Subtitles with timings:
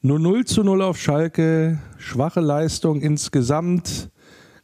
[0.00, 4.10] Nur 0 zu 0 auf Schalke, schwache Leistung insgesamt.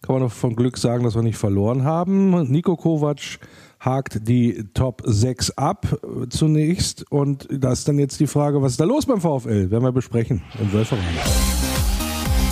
[0.01, 2.51] Kann man noch von Glück sagen, dass wir nicht verloren haben.
[2.53, 3.41] Nico Kovac
[3.81, 7.11] hakt die Top 6 ab zunächst.
[7.11, 9.73] Und da ist dann jetzt die Frage, was ist da los beim VfL?
[9.73, 11.21] Werden wir besprechen im Wölferadio.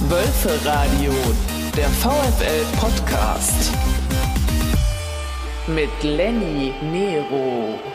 [0.09, 1.13] Wölferadio,
[1.77, 3.71] der VfL-Podcast.
[5.69, 7.92] Mit Lenny Nero.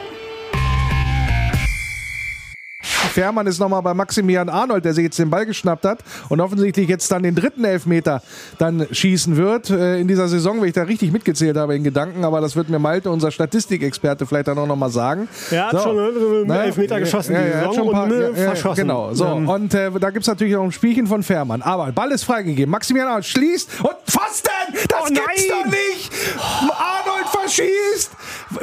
[3.18, 6.88] Fährmann ist nochmal bei Maximilian Arnold, der sich jetzt den Ball geschnappt hat und offensichtlich
[6.88, 8.21] jetzt dann den dritten Elfmeter
[8.59, 12.23] dann schießen wird äh, in dieser Saison, wenn ich da richtig mitgezählt habe in Gedanken.
[12.23, 15.27] Aber das wird mir Malte, unser Statistikexperte, vielleicht dann auch nochmal sagen.
[15.49, 15.80] Er hat so.
[15.80, 16.63] schon einen ne?
[16.66, 18.81] Elfmeter geschossen ja, ja, die Saison paar, und ja, verschossen.
[18.84, 19.25] Genau, so.
[19.25, 19.49] Ähm.
[19.49, 21.63] Und äh, da gibt es natürlich auch ein Spielchen von Fährmann.
[21.63, 22.70] Aber Ball ist freigegeben.
[22.70, 24.52] Maximilian Arnold schließt und Pfosten!
[24.89, 26.11] Das oh, gibt's doch nicht!
[26.38, 28.11] Arnold verschießt!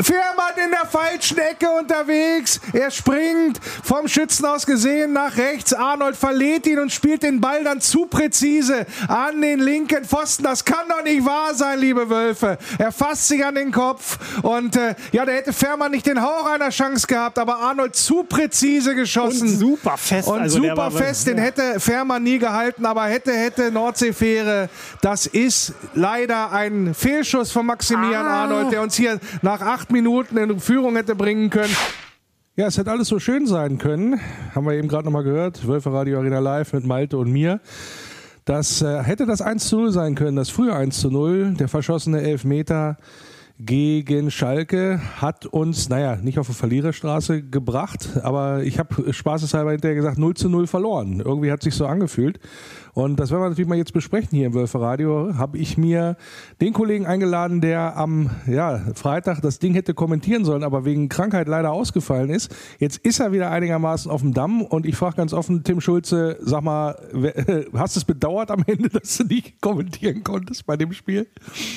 [0.01, 2.61] Fährmann in der falschen Ecke unterwegs.
[2.73, 5.73] Er springt vom Schützen aus gesehen nach rechts.
[5.73, 10.45] Arnold verlädt ihn und spielt den Ball dann zu präzise an den linken Pfosten.
[10.45, 12.59] Das kann doch nicht wahr sein, liebe Wölfe.
[12.79, 16.47] Er fasst sich an den Kopf und äh, ja, der hätte Fährmann nicht den Hauch
[16.47, 19.49] einer Chance gehabt, aber Arnold zu präzise geschossen.
[19.49, 20.29] Und super fest.
[20.29, 24.69] Und also super fest, den hätte Fährmann nie gehalten, aber hätte, hätte Nordseefähre.
[25.03, 28.45] Das ist leider ein Fehlschuss von Maximilian ah.
[28.45, 31.75] Arnold, der uns hier nach acht Minuten in Führung hätte bringen können.
[32.55, 34.21] Ja, es hätte alles so schön sein können.
[34.55, 35.67] Haben wir eben gerade nochmal gehört.
[35.67, 37.59] Wölfe Radio Arena Live mit Malte und mir.
[38.45, 41.55] Das äh, hätte das 1 zu 0 sein können, das frühe 1 zu 0.
[41.55, 42.99] Der verschossene Elfmeter
[43.61, 49.95] gegen Schalke hat uns, naja, nicht auf die Verliererstraße gebracht, aber ich habe spaßeshalber hinterher
[49.95, 51.21] gesagt, 0 zu 0 verloren.
[51.25, 52.41] Irgendwie hat sich so angefühlt.
[52.95, 55.37] Und das werden wir natürlich mal jetzt besprechen hier im Wölferadio.
[55.37, 56.17] Habe ich mir
[56.61, 61.49] den Kollegen eingeladen, der am ja, Freitag das Ding hätte kommentieren sollen, aber wegen Krankheit
[61.49, 62.55] leider ausgefallen ist.
[62.79, 66.39] Jetzt ist er wieder einigermaßen auf dem Damm und ich frage ganz offen, Tim Schulze,
[66.41, 66.97] sag mal,
[67.75, 71.27] hast du es bedauert am Ende, dass du nicht kommentieren konntest bei dem Spiel?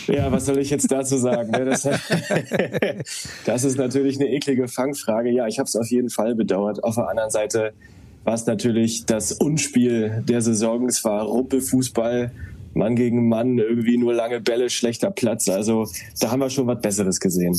[0.05, 1.51] Ja, was soll ich jetzt dazu sagen?
[1.69, 1.83] Das,
[3.45, 5.29] das ist natürlich eine eklige Fangfrage.
[5.29, 6.83] Ja, ich habe es auf jeden Fall bedauert.
[6.83, 7.73] Auf der anderen Seite
[8.23, 10.85] war es natürlich das Unspiel der Saison.
[10.87, 12.31] Es war Rumpelfußball,
[12.73, 15.47] Mann gegen Mann, irgendwie nur lange Bälle, schlechter Platz.
[15.49, 15.87] Also
[16.19, 17.57] da haben wir schon was Besseres gesehen.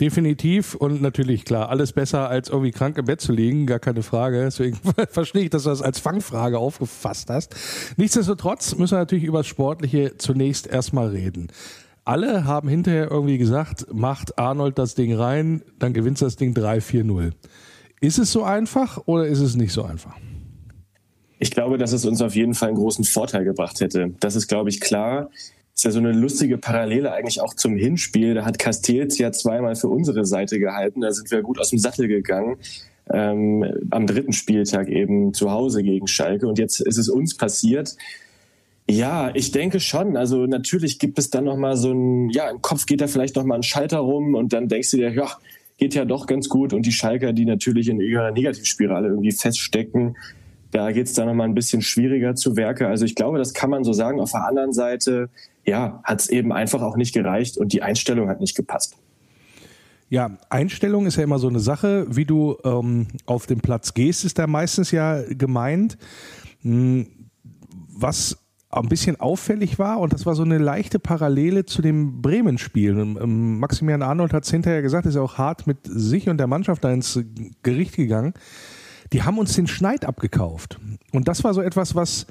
[0.00, 4.02] Definitiv und natürlich klar, alles besser als irgendwie krank im Bett zu liegen, gar keine
[4.02, 4.40] Frage.
[4.44, 4.78] Deswegen
[5.10, 7.54] verstehe ich, dass du das als Fangfrage aufgefasst hast.
[7.98, 11.48] Nichtsdestotrotz müssen wir natürlich über das Sportliche zunächst erstmal reden.
[12.04, 17.32] Alle haben hinterher irgendwie gesagt, macht Arnold das Ding rein, dann gewinnt das Ding 3-4-0.
[18.00, 20.16] Ist es so einfach oder ist es nicht so einfach?
[21.38, 24.12] Ich glaube, dass es uns auf jeden Fall einen großen Vorteil gebracht hätte.
[24.20, 25.30] Das ist, glaube ich, klar.
[25.74, 28.34] Ist ja so eine lustige Parallele eigentlich auch zum Hinspiel.
[28.34, 31.00] Da hat Castells ja zweimal für unsere Seite gehalten.
[31.00, 32.56] Da sind wir gut aus dem Sattel gegangen.
[33.10, 36.46] Ähm, am dritten Spieltag eben zu Hause gegen Schalke.
[36.46, 37.96] Und jetzt ist es uns passiert.
[38.90, 40.16] Ja, ich denke schon.
[40.16, 43.58] Also natürlich gibt es dann nochmal so ein, ja, im Kopf geht da vielleicht nochmal
[43.58, 45.28] ein Schalter rum und dann denkst du dir, ja,
[45.78, 46.72] geht ja doch ganz gut.
[46.72, 50.16] Und die Schalker, die natürlich in ihrer Negativspirale irgendwie feststecken,
[50.70, 52.86] da geht es dann nochmal ein bisschen schwieriger zu Werke.
[52.86, 54.20] Also ich glaube, das kann man so sagen.
[54.20, 55.30] Auf der anderen Seite,
[55.64, 58.96] ja, hat es eben einfach auch nicht gereicht und die Einstellung hat nicht gepasst.
[60.10, 62.06] Ja, Einstellung ist ja immer so eine Sache.
[62.08, 65.96] Wie du ähm, auf den Platz gehst, ist da meistens ja gemeint.
[66.62, 67.06] Hm,
[67.88, 68.39] was
[68.70, 72.98] ein bisschen auffällig war und das war so eine leichte Parallele zu dem Bremen-Spiel.
[72.98, 76.84] Ähm, Maximilian Arnold hat es hinterher gesagt, ist auch hart mit sich und der Mannschaft
[76.84, 77.20] da ins
[77.62, 78.34] Gericht gegangen.
[79.12, 80.78] Die haben uns den Schneid abgekauft.
[81.12, 82.26] Und das war so etwas, was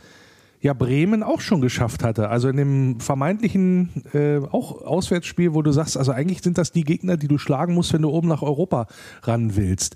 [0.61, 2.29] ja Bremen auch schon geschafft hatte.
[2.29, 6.83] Also in dem vermeintlichen äh, auch Auswärtsspiel, wo du sagst, also eigentlich sind das die
[6.83, 8.87] Gegner, die du schlagen musst, wenn du oben nach Europa
[9.23, 9.95] ran willst.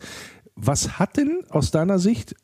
[0.56, 2.36] Was hat denn aus deiner Sicht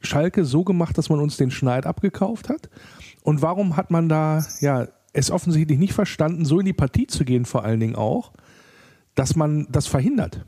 [0.00, 2.68] Schalke so gemacht, dass man uns den Schneid abgekauft hat?
[3.26, 7.24] Und warum hat man da ja es offensichtlich nicht verstanden, so in die Partie zu
[7.24, 8.30] gehen, vor allen Dingen auch,
[9.16, 10.46] dass man das verhindert?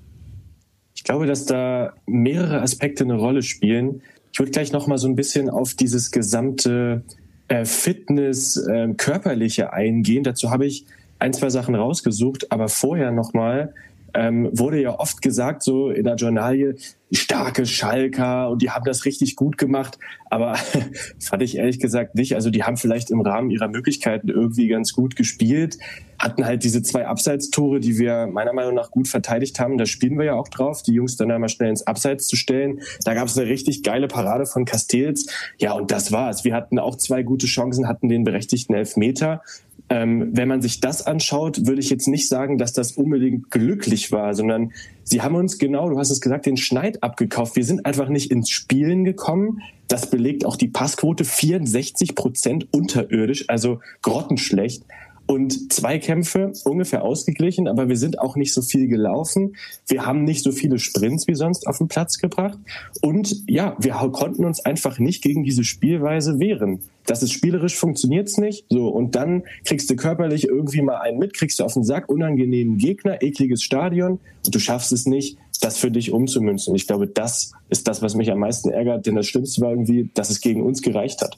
[0.95, 4.03] Ich glaube, dass da mehrere Aspekte eine Rolle spielen.
[4.33, 7.03] Ich würde gleich noch mal so ein bisschen auf dieses gesamte
[7.49, 10.23] äh, Fitness, äh, körperliche eingehen.
[10.23, 10.87] Dazu habe ich
[11.19, 13.75] ein, zwei Sachen rausgesucht, aber vorher noch mal
[14.15, 16.77] ähm, wurde ja oft gesagt, so in der Journalie,
[17.11, 19.99] starke Schalker und die haben das richtig gut gemacht.
[20.31, 20.57] Aber
[21.21, 22.35] fand ich ehrlich gesagt nicht.
[22.35, 25.79] Also die haben vielleicht im Rahmen ihrer Möglichkeiten irgendwie ganz gut gespielt,
[26.19, 29.79] hatten halt diese zwei Abseitstore, die wir meiner Meinung nach gut verteidigt haben.
[29.79, 32.81] Da spielen wir ja auch drauf, die Jungs dann einmal schnell ins Abseits zu stellen.
[33.05, 35.27] Da gab es eine richtig geile Parade von Castells.
[35.59, 36.45] Ja, und das war's.
[36.45, 39.43] Wir hatten auch zwei gute Chancen, hatten den berechtigten Elfmeter
[39.91, 44.13] Ähm, wenn man sich das anschaut, würde ich jetzt nicht sagen, dass das unbedingt glücklich
[44.13, 47.57] war, sondern sie haben uns genau, du hast es gesagt, den Schneid abgekauft.
[47.57, 49.63] Wir sind einfach nicht ins Spielen gekommen.
[49.87, 54.85] Das belegt auch die Passquote 64 Prozent unterirdisch, also grottenschlecht
[55.29, 59.57] und Zweikämpfe ungefähr ausgeglichen, aber wir sind auch nicht so viel gelaufen.
[59.87, 62.59] Wir haben nicht so viele Sprints wie sonst auf den Platz gebracht.
[63.03, 66.81] Und ja, wir konnten uns einfach nicht gegen diese Spielweise wehren.
[67.05, 68.65] Das ist spielerisch funktioniert's nicht.
[68.71, 72.09] So, und dann kriegst du körperlich irgendwie mal einen mit, kriegst du auf den Sack,
[72.09, 76.75] unangenehmen Gegner, ekliges Stadion und du schaffst es nicht, das für dich umzumünzen.
[76.75, 80.09] Ich glaube, das ist das, was mich am meisten ärgert, denn das Schlimmste war irgendwie,
[80.15, 81.37] dass es gegen uns gereicht hat.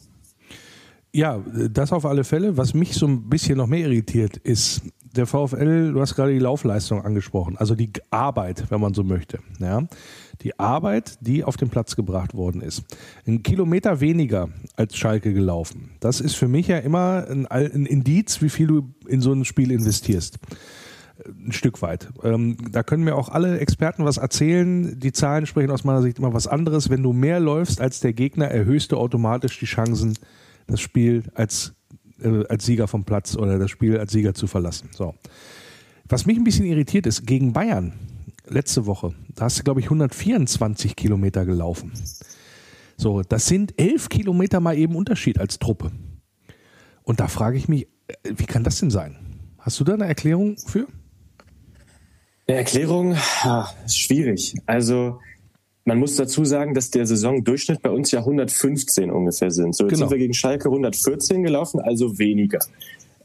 [1.12, 2.56] Ja, das auf alle Fälle.
[2.56, 4.82] Was mich so ein bisschen noch mehr irritiert, ist
[5.16, 9.40] der VfL, du hast gerade die Laufleistung angesprochen, also die Arbeit, wenn man so möchte.
[9.58, 9.88] Ja?
[10.42, 12.84] Die Arbeit, die auf den Platz gebracht worden ist.
[13.26, 15.90] Ein Kilometer weniger als Schalke gelaufen.
[15.98, 19.44] Das ist für mich ja immer ein, ein Indiz, wie viel du in so ein
[19.44, 20.38] Spiel investierst
[21.26, 22.08] ein Stück weit.
[22.22, 24.98] Ähm, da können mir auch alle Experten was erzählen.
[24.98, 26.88] Die Zahlen sprechen aus meiner Sicht immer was anderes.
[26.88, 30.14] Wenn du mehr läufst als der Gegner, erhöhst du automatisch die Chancen,
[30.70, 31.74] das Spiel als,
[32.22, 34.88] äh, als Sieger vom Platz oder das Spiel als Sieger zu verlassen.
[34.92, 35.14] So.
[36.08, 37.92] Was mich ein bisschen irritiert ist, gegen Bayern
[38.46, 41.92] letzte Woche, da hast du, glaube ich, 124 Kilometer gelaufen.
[42.96, 45.92] So, das sind elf Kilometer mal eben Unterschied als Truppe.
[47.02, 49.16] Und da frage ich mich, äh, wie kann das denn sein?
[49.58, 50.86] Hast du da eine Erklärung für?
[52.46, 54.54] Eine Erklärung ja, ist schwierig.
[54.66, 55.20] Also
[55.84, 59.74] man muss dazu sagen, dass der Saisondurchschnitt bei uns ja 115 ungefähr sind.
[59.74, 60.06] So, jetzt genau.
[60.06, 62.58] sind wir gegen Schalke 114 gelaufen, also weniger.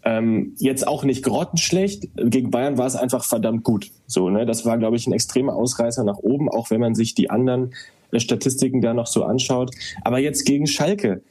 [0.04, 2.08] Ähm, jetzt auch nicht grottenschlecht.
[2.16, 3.92] Gegen Bayern war es einfach verdammt gut.
[4.06, 4.46] So, ne?
[4.46, 7.74] Das war, glaube ich, ein extremer Ausreißer nach oben, auch wenn man sich die anderen
[8.12, 9.72] äh, Statistiken da noch so anschaut.
[10.04, 11.22] Aber jetzt gegen Schalke.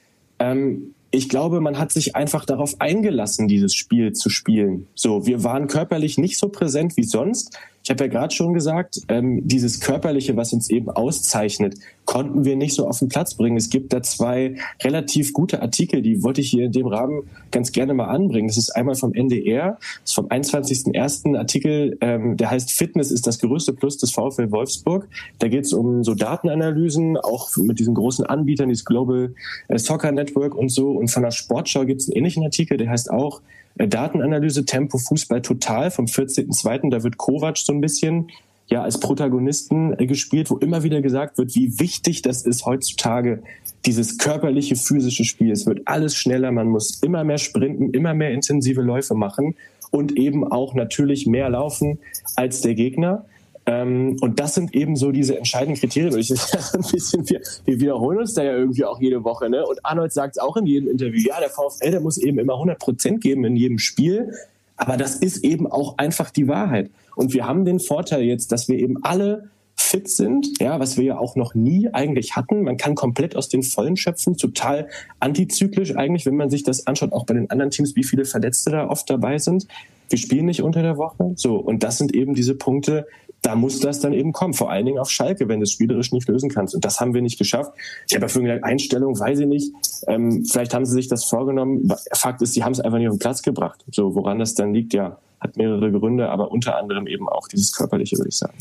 [0.41, 4.89] Ähm, ich glaube, man hat sich einfach darauf eingelassen, dieses Spiel zu spielen.
[4.97, 7.57] So, wir waren körperlich nicht so präsent wie sonst.
[7.85, 11.75] Ich habe ja gerade schon gesagt, ähm, dieses Körperliche, was uns eben auszeichnet,
[12.07, 13.59] konnten wir nicht so auf den Platz bringen.
[13.59, 17.73] Es gibt da zwei relativ gute Artikel, die wollte ich hier in dem Rahmen ganz
[17.73, 18.49] gerne mal anbringen.
[18.49, 21.37] Das ist einmal vom NDR, das ist vom 21.01.
[21.37, 25.07] Artikel, ähm, der heißt Fitness ist das größte Plus des VfL Wolfsburg.
[25.39, 29.35] Da geht es um so Datenanalysen, auch mit diesen großen Anbietern, dieses Global
[29.69, 30.93] äh, Soccer Network und so.
[30.93, 33.43] Und von der Sportschau gibt es einen ähnlichen Artikel, der heißt auch
[33.77, 36.91] Datenanalyse Tempo Fußball Total vom 14.02.
[36.91, 38.29] Da wird Kovac so ein bisschen
[38.69, 43.43] ja als Protagonisten äh, gespielt, wo immer wieder gesagt wird, wie wichtig das ist heutzutage,
[43.85, 45.51] dieses körperliche, physische Spiel.
[45.53, 49.55] Es wird alles schneller, man muss immer mehr sprinten, immer mehr intensive Läufe machen
[49.91, 51.99] und eben auch natürlich mehr laufen
[52.37, 53.27] als der Gegner.
[53.67, 56.19] Ähm, und das sind eben so diese entscheidenden Kriterien.
[56.19, 56.31] ich,
[56.75, 59.49] ein bisschen, wir, wir wiederholen uns da ja irgendwie auch jede Woche.
[59.49, 59.65] Ne?
[59.65, 62.55] Und Arnold sagt es auch in jedem Interview, ja, der VfL, der muss eben immer
[62.55, 64.35] 100 Prozent geben in jedem Spiel.
[64.77, 66.91] Aber das ist eben auch einfach die Wahrheit.
[67.17, 71.05] Und wir haben den Vorteil jetzt, dass wir eben alle fit sind, ja, was wir
[71.05, 72.63] ja auch noch nie eigentlich hatten.
[72.63, 74.89] Man kann komplett aus den Vollen schöpfen, total
[75.21, 78.71] antizyklisch eigentlich, wenn man sich das anschaut, auch bei den anderen Teams, wie viele Verletzte
[78.71, 79.67] da oft dabei sind.
[80.09, 81.33] Wir spielen nicht unter der Woche.
[81.37, 83.07] So, und das sind eben diese Punkte,
[83.45, 84.55] da muss das dann eben kommen.
[84.55, 86.75] Vor allen Dingen auf Schalke, wenn du es spielerisch nicht lösen kannst.
[86.75, 87.73] Und das haben wir nicht geschafft.
[88.09, 89.73] Ich habe ja vorhin gesagt, Einstellung, weiß ich nicht.
[90.07, 91.93] Ähm, vielleicht haben sie sich das vorgenommen.
[92.15, 93.85] Fakt ist, sie haben es einfach nicht auf den Platz gebracht.
[93.91, 97.73] So, woran das dann liegt, ja, hat mehrere Gründe, aber unter anderem eben auch dieses
[97.73, 98.57] Körperliche, würde ich sagen.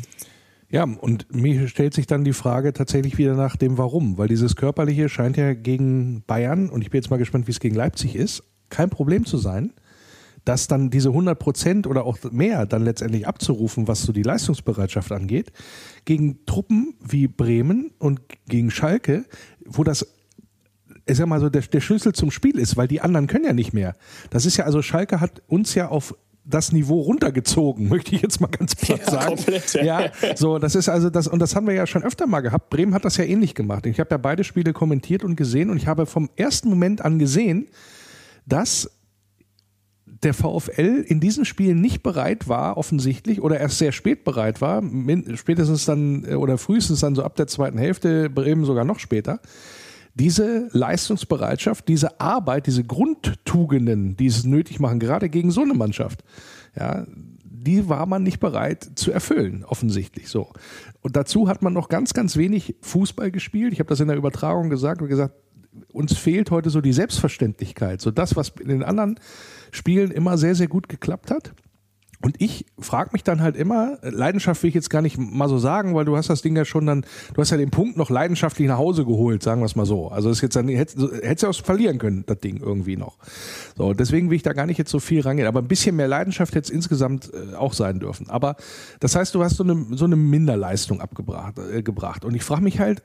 [0.70, 4.56] Ja, und mir stellt sich dann die Frage tatsächlich wieder nach dem Warum, weil dieses
[4.56, 8.16] Körperliche scheint ja gegen Bayern, und ich bin jetzt mal gespannt, wie es gegen Leipzig
[8.16, 9.72] ist, kein Problem zu sein
[10.46, 15.12] dass dann diese 100 Prozent oder auch mehr dann letztendlich abzurufen, was so die Leistungsbereitschaft
[15.12, 15.52] angeht,
[16.06, 19.26] gegen Truppen wie Bremen und gegen Schalke,
[19.66, 20.06] wo das
[21.06, 23.52] ich sag mal so, der, der Schlüssel zum Spiel ist, weil die anderen können ja
[23.52, 23.94] nicht mehr.
[24.30, 28.40] Das ist ja, also Schalke hat uns ja auf das Niveau runtergezogen, möchte ich jetzt
[28.42, 29.36] mal ganz platt ja, sagen.
[29.36, 30.02] Komplett, ja.
[30.02, 32.70] ja, so, das ist also das, und das haben wir ja schon öfter mal gehabt.
[32.70, 33.86] Bremen hat das ja ähnlich gemacht.
[33.86, 37.20] Ich habe ja beide Spiele kommentiert und gesehen und ich habe vom ersten Moment an
[37.20, 37.68] gesehen,
[38.46, 38.90] dass
[40.24, 44.82] der VfL in diesem Spiel nicht bereit war, offensichtlich, oder erst sehr spät bereit war,
[45.36, 49.40] spätestens dann äh, oder frühestens dann so ab der zweiten Hälfte, Bremen sogar noch später,
[50.16, 56.24] diese Leistungsbereitschaft, diese Arbeit, diese Grundtugenden, die es nötig machen, gerade gegen so eine Mannschaft,
[56.80, 57.06] ja,
[57.44, 60.52] die war man nicht bereit zu erfüllen, offensichtlich so.
[61.02, 63.74] Und dazu hat man noch ganz, ganz wenig Fußball gespielt.
[63.74, 65.34] Ich habe das in der Übertragung gesagt und gesagt,
[65.92, 68.02] uns fehlt heute so die Selbstverständlichkeit.
[68.02, 69.20] So das, was in den anderen
[69.72, 71.54] Spielen immer sehr, sehr gut geklappt hat.
[72.24, 75.58] Und ich frage mich dann halt immer, Leidenschaft will ich jetzt gar nicht mal so
[75.58, 78.10] sagen, weil du hast das Ding ja schon dann, du hast ja den Punkt noch
[78.10, 80.08] leidenschaftlich nach Hause geholt, sagen wir es mal so.
[80.08, 83.18] Also ist jetzt dann, hättest ja auch verlieren können, das Ding irgendwie noch.
[83.76, 85.50] So, deswegen will ich da gar nicht jetzt so viel rangehen.
[85.50, 88.30] Aber ein bisschen mehr Leidenschaft hätte es insgesamt äh, auch sein dürfen.
[88.30, 88.56] Aber
[89.02, 91.60] das heißt, du hast so eine, so eine Minderleistung abgebracht.
[91.60, 92.24] Äh, gebracht.
[92.24, 93.04] Und ich frage mich halt,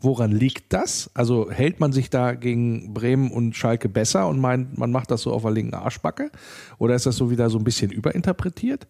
[0.00, 1.08] woran liegt das?
[1.14, 5.22] Also hält man sich da gegen Bremen und Schalke besser und meint, man macht das
[5.22, 6.32] so auf der linken Arschbacke?
[6.78, 8.55] Oder ist das so wieder so ein bisschen überinterpretiert?
[8.56, 8.86] Interpretiert?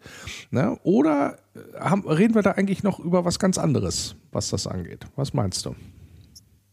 [0.51, 0.79] Ne?
[0.83, 5.07] Oder äh, haben, reden wir da eigentlich noch über was ganz anderes, was das angeht?
[5.17, 5.75] Was meinst du?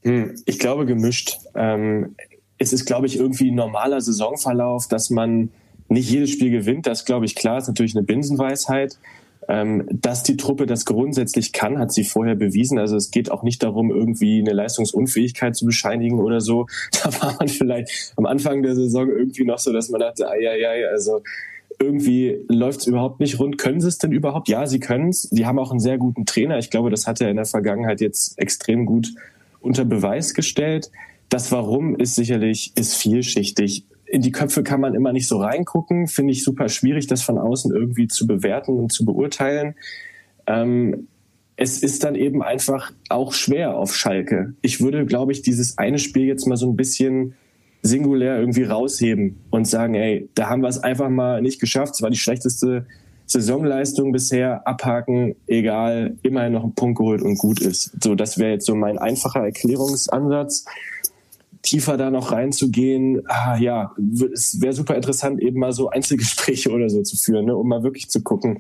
[0.04, 1.38] Hm, ich glaube gemischt.
[1.56, 2.16] Ähm,
[2.58, 5.50] es ist, glaube ich, irgendwie ein normaler Saisonverlauf, dass man
[5.90, 6.88] nicht jedes Spiel gewinnt.
[6.88, 8.98] Das glaube ich klar, ist natürlich eine Binsenweisheit.
[9.50, 12.80] Ähm, dass die Truppe das grundsätzlich kann, hat sie vorher bewiesen.
[12.80, 16.68] Also es geht auch nicht darum, irgendwie eine Leistungsunfähigkeit zu bescheinigen oder so.
[17.04, 20.38] Da war man vielleicht am Anfang der Saison irgendwie noch so, dass man dachte, ah,
[20.38, 21.22] ja, ja, also
[21.80, 23.58] irgendwie läuft es überhaupt nicht rund.
[23.58, 24.48] Können sie es denn überhaupt?
[24.50, 25.24] Ja, sie können es.
[25.24, 26.58] Sie haben auch einen sehr guten Trainer.
[26.58, 29.14] Ich glaube, das hat er in der Vergangenheit jetzt extrem gut
[29.60, 30.92] unter Beweis gestellt.
[31.30, 33.86] Das Warum ist sicherlich ist vielschichtig.
[34.06, 36.08] In die Köpfe kann man immer nicht so reingucken.
[36.08, 39.76] Finde ich super schwierig, das von außen irgendwie zu bewerten und zu beurteilen.
[40.46, 41.08] Ähm,
[41.56, 44.54] es ist dann eben einfach auch schwer auf Schalke.
[44.62, 47.36] Ich würde, glaube ich, dieses eine Spiel jetzt mal so ein bisschen
[47.84, 51.96] singulär irgendwie rausheben und sagen, ey, da haben wir es einfach mal nicht geschafft.
[51.96, 52.86] Es war die schlechteste
[53.26, 57.92] Saisonleistung bisher, abhaken, egal, immerhin noch einen Punkt geholt und gut ist.
[58.02, 60.66] So, das wäre jetzt so mein einfacher Erklärungsansatz.
[61.62, 63.94] Tiefer da noch reinzugehen, ah, ja,
[64.34, 67.84] es wäre super interessant, eben mal so Einzelgespräche oder so zu führen, ne, um mal
[67.84, 68.60] wirklich zu gucken,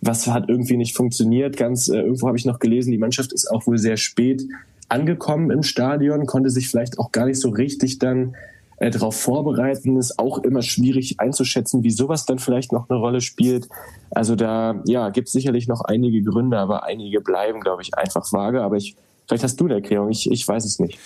[0.00, 1.56] was hat irgendwie nicht funktioniert.
[1.56, 4.44] Ganz äh, irgendwo habe ich noch gelesen, die Mannschaft ist auch wohl sehr spät
[4.88, 8.34] angekommen im Stadion, konnte sich vielleicht auch gar nicht so richtig dann
[8.80, 13.20] äh, darauf vorbereiten, ist auch immer schwierig einzuschätzen, wie sowas dann vielleicht noch eine Rolle
[13.20, 13.68] spielt.
[14.10, 18.32] Also da ja, gibt es sicherlich noch einige Gründe, aber einige bleiben, glaube ich, einfach
[18.32, 18.62] vage.
[18.62, 18.96] Aber ich
[19.26, 20.98] Vielleicht hast du eine Erklärung, ich, ich weiß es nicht.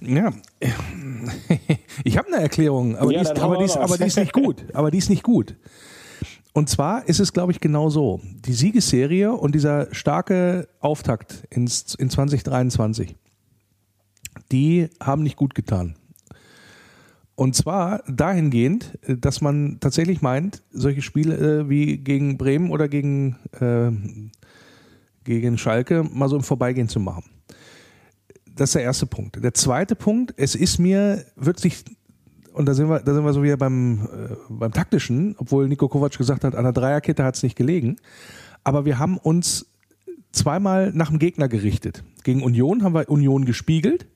[0.00, 0.32] Ja,
[2.02, 4.32] ich habe eine Erklärung, aber, ja, die ist, aber, die ist, aber die ist nicht
[4.32, 4.64] gut.
[4.72, 5.54] Aber die ist nicht gut.
[6.52, 8.20] Und zwar ist es, glaube ich, genau so.
[8.24, 13.14] Die Siegesserie und dieser starke Auftakt ins, in 2023,
[14.50, 15.94] die haben nicht gut getan.
[17.38, 22.88] Und zwar dahingehend, äh, dass man tatsächlich meint, solche Spiele äh, wie gegen Bremen oder
[22.88, 23.92] gegen, äh,
[25.22, 27.30] gegen Schalke mal so im Vorbeigehen zu machen.
[28.56, 29.40] Das ist der erste Punkt.
[29.40, 31.84] Der zweite Punkt, es ist mir wirklich,
[32.54, 35.86] und da sind wir, da sind wir so wieder beim, äh, beim taktischen, obwohl Nico
[35.86, 37.98] Kovac gesagt hat, an der Dreierkette hat es nicht gelegen.
[38.64, 39.70] Aber wir haben uns
[40.32, 42.02] zweimal nach dem Gegner gerichtet.
[42.24, 44.08] Gegen Union haben wir Union gespiegelt,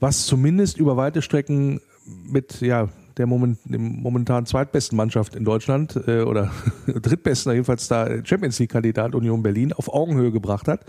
[0.00, 6.22] was zumindest über weite Strecken mit ja, der moment, momentan zweitbesten Mannschaft in Deutschland äh,
[6.22, 6.50] oder
[6.86, 10.84] drittbesten, jedenfalls da Champions League-Kandidat Union Berlin auf Augenhöhe gebracht hat.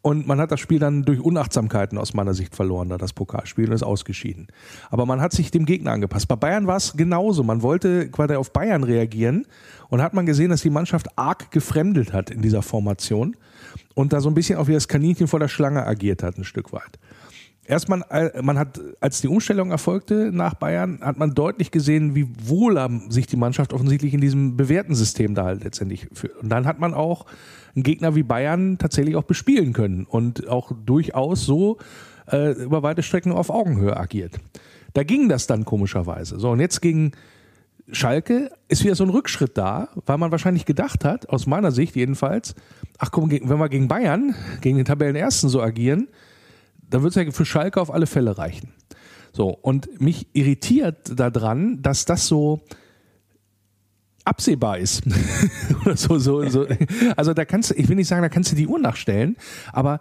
[0.00, 3.66] Und man hat das Spiel dann durch Unachtsamkeiten aus meiner Sicht verloren, da das Pokalspiel
[3.68, 4.46] und ist ausgeschieden.
[4.90, 6.28] Aber man hat sich dem Gegner angepasst.
[6.28, 7.42] Bei Bayern war es genauso.
[7.42, 9.46] Man wollte quasi auf Bayern reagieren
[9.88, 13.36] und hat man gesehen, dass die Mannschaft arg gefremdelt hat in dieser Formation
[13.94, 16.44] und da so ein bisschen auch wie das Kaninchen vor der Schlange agiert hat, ein
[16.44, 16.98] Stück weit.
[17.68, 22.26] Erstmal, äh, man hat, als die Umstellung erfolgte nach Bayern, hat man deutlich gesehen, wie
[22.42, 22.78] wohl
[23.10, 26.34] sich die Mannschaft offensichtlich in diesem bewährten System da halt letztendlich fühlt.
[26.38, 27.26] Und dann hat man auch
[27.74, 31.76] einen Gegner wie Bayern tatsächlich auch bespielen können und auch durchaus so
[32.32, 34.40] äh, über weite Strecken auf Augenhöhe agiert.
[34.94, 36.40] Da ging das dann komischerweise.
[36.40, 37.12] So, und jetzt gegen
[37.92, 41.96] Schalke ist wieder so ein Rückschritt da, weil man wahrscheinlich gedacht hat, aus meiner Sicht
[41.96, 42.54] jedenfalls,
[42.96, 46.08] ach komm, wenn wir gegen Bayern, gegen den Tabellenersten so agieren,
[46.90, 48.72] dann wird es ja für Schalke auf alle Fälle reichen.
[49.32, 52.60] So, und mich irritiert daran, dass das so
[54.24, 55.02] absehbar ist.
[55.94, 56.66] So, so, so.
[57.16, 59.36] Also da kannst du, ich will nicht sagen, da kannst du die Uhr nachstellen,
[59.72, 60.00] aber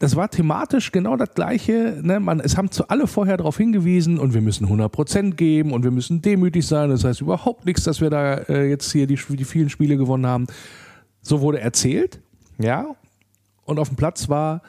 [0.00, 2.00] das war thematisch genau das Gleiche.
[2.02, 2.18] Ne?
[2.18, 5.92] Man, es haben zu alle vorher darauf hingewiesen und wir müssen 100% geben und wir
[5.92, 6.90] müssen demütig sein.
[6.90, 10.26] Das heißt überhaupt nichts, dass wir da äh, jetzt hier die, die vielen Spiele gewonnen
[10.26, 10.48] haben.
[11.20, 12.20] So wurde erzählt,
[12.58, 12.96] ja.
[13.64, 14.62] Und auf dem Platz war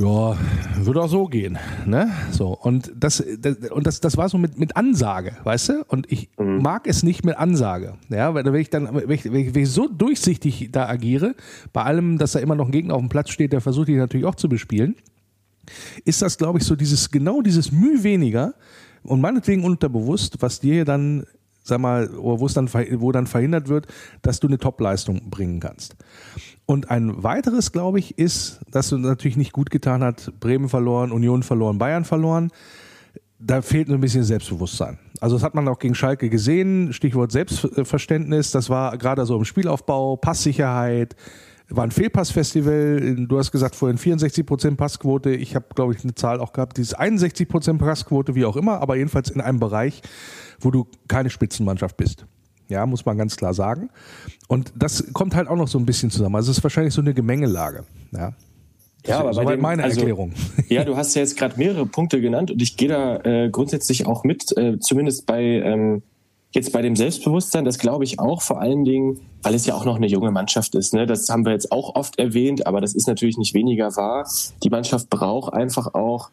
[0.00, 0.36] ja,
[0.76, 2.10] würde auch so gehen, ne?
[2.30, 5.84] So und das, das und das, das war so mit mit Ansage, weißt du?
[5.88, 6.62] Und ich mhm.
[6.62, 9.88] mag es nicht mit Ansage, ja, weil wenn ich dann wenn ich, wenn ich so
[9.88, 11.34] durchsichtig da agiere,
[11.74, 13.96] bei allem, dass da immer noch ein Gegner auf dem Platz steht, der versucht ich
[13.96, 14.96] natürlich auch zu bespielen,
[16.06, 18.54] ist das, glaube ich, so dieses genau dieses Mühe weniger
[19.02, 21.26] und meinetwegen unterbewusst, was dir dann
[21.62, 23.86] sag mal, wo es dann, wo dann verhindert wird,
[24.22, 25.96] dass du eine Topleistung bringen kannst.
[26.66, 31.10] Und ein weiteres, glaube ich, ist, dass du natürlich nicht gut getan hat, Bremen verloren,
[31.12, 32.50] Union verloren, Bayern verloren.
[33.40, 34.98] da fehlt ein bisschen Selbstbewusstsein.
[35.20, 39.44] Also das hat man auch gegen Schalke gesehen, Stichwort Selbstverständnis, das war gerade so im
[39.44, 41.16] Spielaufbau, Passsicherheit,
[41.70, 43.26] war ein Fehlpassfestival.
[43.26, 45.30] Du hast gesagt vorhin 64% Passquote.
[45.30, 48.96] Ich habe, glaube ich, eine Zahl auch gehabt, dieses 61% Passquote, wie auch immer, aber
[48.96, 50.02] jedenfalls in einem Bereich,
[50.60, 52.26] wo du keine Spitzenmannschaft bist.
[52.68, 53.90] Ja, muss man ganz klar sagen.
[54.48, 56.36] Und das kommt halt auch noch so ein bisschen zusammen.
[56.36, 57.84] Also es ist wahrscheinlich so eine Gemengelage.
[58.12, 58.32] Ja.
[59.06, 60.34] Ja, aber bei dem, meine also, Erklärung.
[60.68, 64.06] Ja, du hast ja jetzt gerade mehrere Punkte genannt und ich gehe da äh, grundsätzlich
[64.06, 66.02] auch mit, äh, zumindest bei ähm,
[66.52, 69.84] jetzt bei dem Selbstbewusstsein, das glaube ich auch vor allen Dingen, weil es ja auch
[69.84, 70.94] noch eine junge Mannschaft ist.
[70.94, 71.06] Ne?
[71.06, 74.28] Das haben wir jetzt auch oft erwähnt, aber das ist natürlich nicht weniger wahr.
[74.62, 76.30] Die Mannschaft braucht einfach auch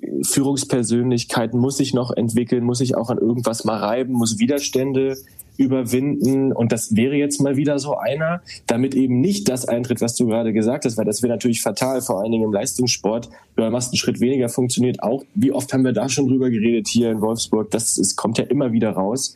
[0.00, 5.16] äh, Führungspersönlichkeiten, muss sich noch entwickeln, muss sich auch an irgendwas mal reiben, muss Widerstände
[5.58, 6.52] überwinden.
[6.52, 10.26] Und das wäre jetzt mal wieder so einer, damit eben nicht das eintritt, was du
[10.26, 13.28] gerade gesagt hast, weil das wäre natürlich fatal, vor allen Dingen im Leistungssport.
[13.56, 15.24] Man machst einen Schritt weniger funktioniert auch.
[15.34, 17.70] Wie oft haben wir da schon drüber geredet hier in Wolfsburg?
[17.70, 19.34] Das ist, kommt ja immer wieder raus.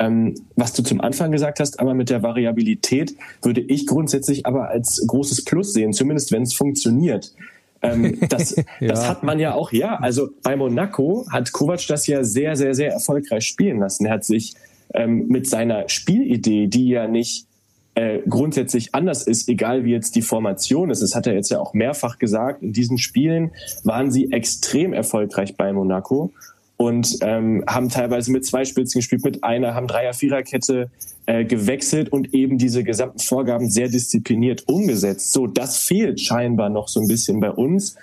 [0.00, 4.70] Ähm, was du zum Anfang gesagt hast, aber mit der Variabilität würde ich grundsätzlich aber
[4.70, 7.34] als großes Plus sehen, zumindest wenn es funktioniert.
[7.82, 8.88] ähm, das, ja.
[8.88, 9.96] das hat man ja auch, ja.
[9.96, 14.06] Also bei Monaco hat Kovac das ja sehr, sehr, sehr erfolgreich spielen lassen.
[14.06, 14.54] Er hat sich
[14.94, 17.46] ähm, mit seiner Spielidee, die ja nicht
[17.94, 21.02] äh, grundsätzlich anders ist, egal wie jetzt die Formation ist.
[21.02, 22.62] Das hat er jetzt ja auch mehrfach gesagt.
[22.62, 23.50] In diesen Spielen
[23.84, 26.32] waren sie extrem erfolgreich bei Monaco
[26.80, 30.90] und ähm, haben teilweise mit zwei Spitzen gespielt, mit einer, haben Dreier-Viererkette
[31.26, 35.34] äh, gewechselt und eben diese gesamten Vorgaben sehr diszipliniert umgesetzt.
[35.34, 37.96] So, das fehlt scheinbar noch so ein bisschen bei uns.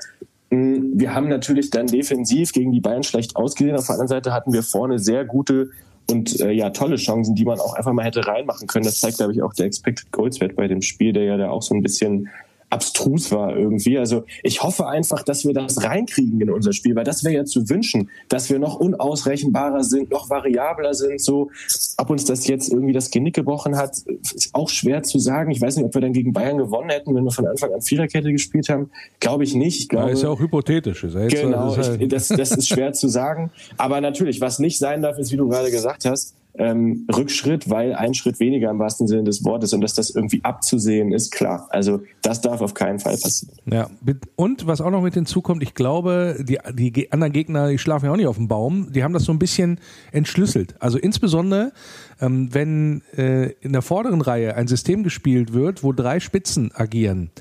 [0.51, 3.75] Mm, wir haben natürlich dann defensiv gegen die Bayern schlecht ausgesehen.
[3.75, 5.71] Auf der anderen Seite hatten wir vorne sehr gute
[6.07, 8.85] und äh, ja, tolle Chancen, die man auch einfach mal hätte reinmachen können.
[8.85, 11.49] Das zeigt, glaube ich, auch der Expected Goals Wert bei dem Spiel, der ja da
[11.49, 12.29] auch so ein bisschen
[12.69, 13.97] abstrus war irgendwie.
[13.97, 17.45] Also ich hoffe einfach, dass wir das reinkriegen in unser Spiel, weil das wäre ja
[17.45, 21.21] zu wünschen, dass wir noch unausrechenbarer sind, noch variabler sind.
[21.21, 21.49] So,
[21.97, 23.97] ob uns das jetzt irgendwie das Genick gebrochen hat,
[24.33, 25.51] ist auch schwer zu sagen.
[25.51, 27.81] Ich weiß nicht, ob wir dann gegen Bayern gewonnen hätten, wenn wir von Anfang an
[27.81, 28.89] Viererkette gespielt haben.
[29.19, 29.79] Glaube ich nicht.
[29.79, 31.03] Ich glaube, ja, ist ja auch hypothetisch.
[31.05, 33.51] Ist ja genau, das, halt ich, das, das ist schwer zu sagen.
[33.77, 37.93] Aber natürlich, was nicht sein darf, ist, wie du gerade gesagt hast, ähm, Rückschritt, weil
[37.93, 41.67] ein Schritt weniger im wahrsten Sinne des Wortes und dass das irgendwie abzusehen ist, klar.
[41.69, 43.55] Also das darf auf keinen Fall passieren.
[43.71, 43.89] Ja,
[44.35, 48.11] und was auch noch mit hinzukommt, ich glaube, die, die anderen Gegner, die schlafen ja
[48.11, 49.79] auch nicht auf dem Baum, die haben das so ein bisschen
[50.11, 50.75] entschlüsselt.
[50.79, 51.71] Also insbesondere,
[52.19, 57.31] ähm, wenn äh, in der vorderen Reihe ein System gespielt wird, wo drei Spitzen agieren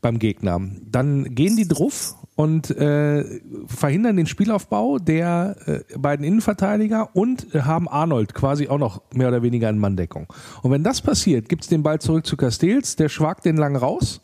[0.00, 7.16] beim Gegner, dann gehen die drauf und äh, verhindern den Spielaufbau der äh, beiden Innenverteidiger
[7.16, 10.26] und äh, haben Arnold quasi auch noch mehr oder weniger in Manndeckung.
[10.62, 14.20] Und wenn das passiert, gibt's den Ball zurück zu Castells, der schwagt den lang raus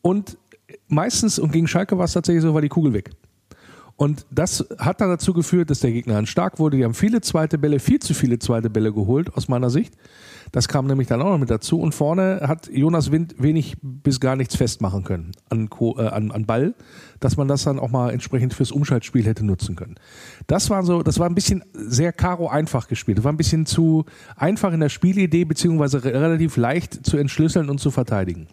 [0.00, 0.38] und
[0.86, 3.10] meistens, und gegen Schalke war es tatsächlich so, war die Kugel weg.
[3.98, 6.76] Und das hat dann dazu geführt, dass der Gegner dann stark wurde.
[6.76, 9.92] Die haben viele zweite Bälle, viel zu viele zweite Bälle geholt, aus meiner Sicht.
[10.52, 11.80] Das kam nämlich dann auch noch mit dazu.
[11.80, 16.46] Und vorne hat Jonas Wind wenig bis gar nichts festmachen können an, äh, an, an
[16.46, 16.76] Ball,
[17.18, 19.96] dass man das dann auch mal entsprechend fürs Umschaltspiel hätte nutzen können.
[20.46, 23.18] Das war so, das war ein bisschen sehr karo einfach gespielt.
[23.18, 24.04] Das war ein bisschen zu
[24.36, 28.46] einfach in der Spielidee, beziehungsweise relativ leicht zu entschlüsseln und zu verteidigen.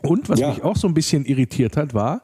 [0.00, 0.48] Und was ja.
[0.48, 2.22] mich auch so ein bisschen irritiert hat, war,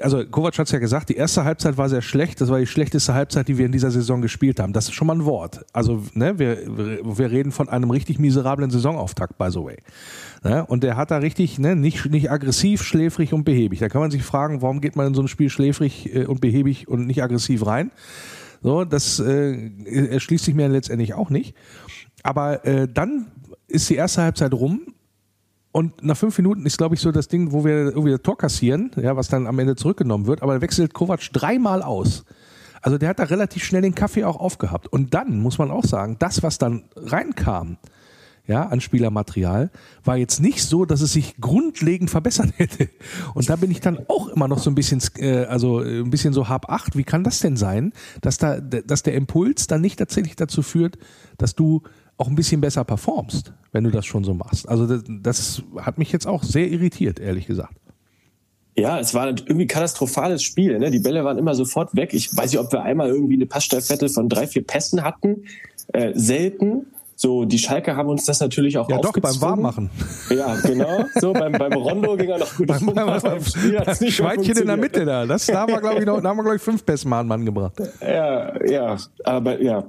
[0.00, 2.40] also Kovac hat es ja gesagt, die erste Halbzeit war sehr schlecht.
[2.40, 4.72] Das war die schlechteste Halbzeit, die wir in dieser Saison gespielt haben.
[4.72, 5.64] Das ist schon mal ein Wort.
[5.72, 6.58] Also ne, wir,
[7.04, 9.76] wir reden von einem richtig miserablen Saisonauftakt, by the way.
[10.42, 10.64] Ne?
[10.66, 13.80] Und der hat da richtig, ne, nicht, nicht aggressiv, schläfrig und behäbig.
[13.80, 16.40] Da kann man sich fragen, warum geht man in so ein Spiel schläfrig äh, und
[16.40, 17.90] behäbig und nicht aggressiv rein?
[18.62, 21.56] So, das äh, erschließt sich mir letztendlich auch nicht.
[22.22, 23.32] Aber äh, dann
[23.66, 24.94] ist die erste Halbzeit rum
[25.72, 28.36] und nach fünf Minuten ist, glaube ich, so das Ding, wo wir irgendwie das Tor
[28.36, 32.24] kassieren, ja, was dann am Ende zurückgenommen wird, aber wechselt Kovac dreimal aus.
[32.82, 34.88] Also der hat da relativ schnell den Kaffee auch aufgehabt.
[34.88, 37.78] Und dann muss man auch sagen, das, was dann reinkam,
[38.46, 39.70] ja, an Spielermaterial,
[40.04, 42.90] war jetzt nicht so, dass es sich grundlegend verbessert hätte.
[43.34, 46.32] Und da bin ich dann auch immer noch so ein bisschen, äh, also ein bisschen
[46.32, 46.96] so hab acht.
[46.96, 50.98] Wie kann das denn sein, dass da, dass der Impuls dann nicht tatsächlich dazu führt,
[51.38, 51.82] dass du
[52.18, 54.68] auch ein bisschen besser performst, wenn du das schon so machst.
[54.68, 57.74] Also das, das hat mich jetzt auch sehr irritiert, ehrlich gesagt.
[58.74, 60.78] Ja, es war irgendwie ein katastrophales Spiel.
[60.78, 60.90] Ne?
[60.90, 62.14] Die Bälle waren immer sofort weg.
[62.14, 65.44] Ich weiß nicht, ob wir einmal irgendwie eine Passstaffette von drei, vier Pässen hatten.
[65.92, 66.86] Äh, selten.
[67.14, 69.90] So, die Schalke haben uns das natürlich auch ja, doch, beim Warmmachen.
[70.30, 71.04] Ja, genau.
[71.20, 75.04] So, beim, beim Rondo ging er noch gut beim, beim, beim Schweinchen in der Mitte
[75.04, 75.26] da.
[75.26, 77.20] Das, da haben wir, glaube ich, noch, da haben wir, glaube ich, fünf Pässe mal
[77.20, 77.74] an Mann gebracht.
[78.00, 78.96] Ja, ja.
[79.24, 79.84] Aber, ja.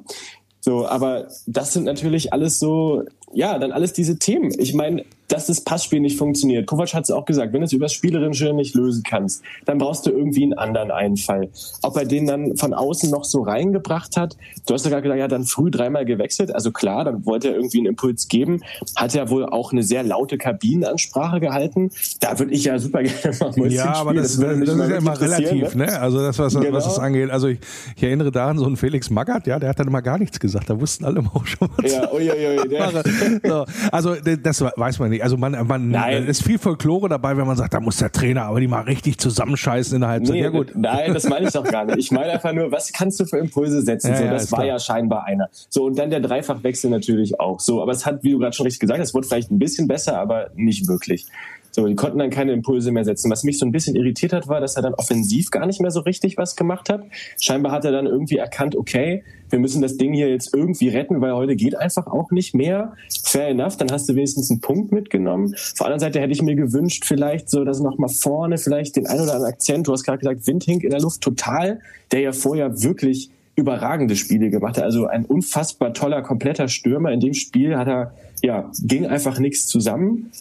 [0.64, 4.52] So, aber das sind natürlich alles so, ja, dann alles diese Themen.
[4.58, 6.68] Ich meine, dass das Passspiel nicht funktioniert.
[6.68, 10.06] Kovac hat es auch gesagt, wenn du es übers Spielerische nicht lösen kannst, dann brauchst
[10.06, 11.50] du irgendwie einen anderen Einfall.
[11.82, 15.20] Ob er den dann von außen noch so reingebracht hat, du hast ja gerade gesagt,
[15.20, 16.54] ja, dann früh dreimal gewechselt.
[16.54, 18.62] Also klar, dann wollte er irgendwie einen Impuls geben.
[18.96, 21.90] Hat ja wohl auch eine sehr laute Kabinenansprache gehalten.
[22.20, 25.20] Da würde ich ja super gerne mal Ja, aber das, das, das ist ja immer
[25.20, 25.86] relativ, ne?
[25.86, 26.00] ne?
[26.00, 26.72] Also das, was, genau.
[26.74, 27.32] was das angeht.
[27.32, 27.60] Also ich,
[27.96, 30.40] ich, erinnere da an so einen Felix Magath, ja, der hat dann immer gar nichts
[30.40, 30.70] gesagt.
[30.70, 31.92] Da wussten alle auch schon was.
[31.92, 32.70] Ja, ui, ui, ui,
[33.44, 35.24] so, also das weiß man nicht.
[35.24, 36.28] Also man, man nein.
[36.28, 39.18] ist viel Folklore dabei, wenn man sagt, da muss der Trainer aber die mal richtig
[39.18, 40.36] zusammenscheißen in der Halbzeit.
[40.36, 40.72] Nee, ja gut.
[40.76, 41.98] Nein, das meine ich doch gar nicht.
[41.98, 44.12] Ich meine einfach nur, was kannst du für Impulse setzen?
[44.12, 44.68] Ja, so, das war klar.
[44.68, 45.50] ja scheinbar einer.
[45.70, 47.60] So und dann der Dreifachwechsel natürlich auch.
[47.60, 49.60] So, aber es hat, wie du gerade schon richtig gesagt hast, es wurde vielleicht ein
[49.60, 51.28] bisschen besser, aber nicht wirklich.
[51.76, 53.32] So, die konnten dann keine Impulse mehr setzen.
[53.32, 55.90] Was mich so ein bisschen irritiert hat, war, dass er dann offensiv gar nicht mehr
[55.90, 57.02] so richtig was gemacht hat.
[57.42, 61.20] Scheinbar hat er dann irgendwie erkannt, okay, wir müssen das Ding hier jetzt irgendwie retten,
[61.20, 62.94] weil heute geht einfach auch nicht mehr.
[63.24, 65.56] Fair enough, dann hast du wenigstens einen Punkt mitgenommen.
[65.56, 68.96] Auf der anderen Seite hätte ich mir gewünscht, vielleicht so, dass noch mal vorne vielleicht
[68.96, 71.80] den ein oder anderen Akzent, du hast gerade gesagt, Windhink in der Luft total,
[72.12, 74.84] der ja vorher wirklich überragende Spiele gemacht hat.
[74.84, 77.12] Also ein unfassbar toller, kompletter Stürmer.
[77.12, 80.32] In dem Spiel hat er, ja, ging einfach nichts zusammen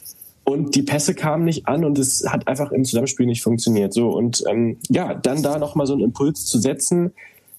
[0.45, 3.93] und die Pässe kamen nicht an und es hat einfach im Zusammenspiel nicht funktioniert.
[3.93, 7.13] So und ähm, ja, dann da noch mal so einen Impuls zu setzen,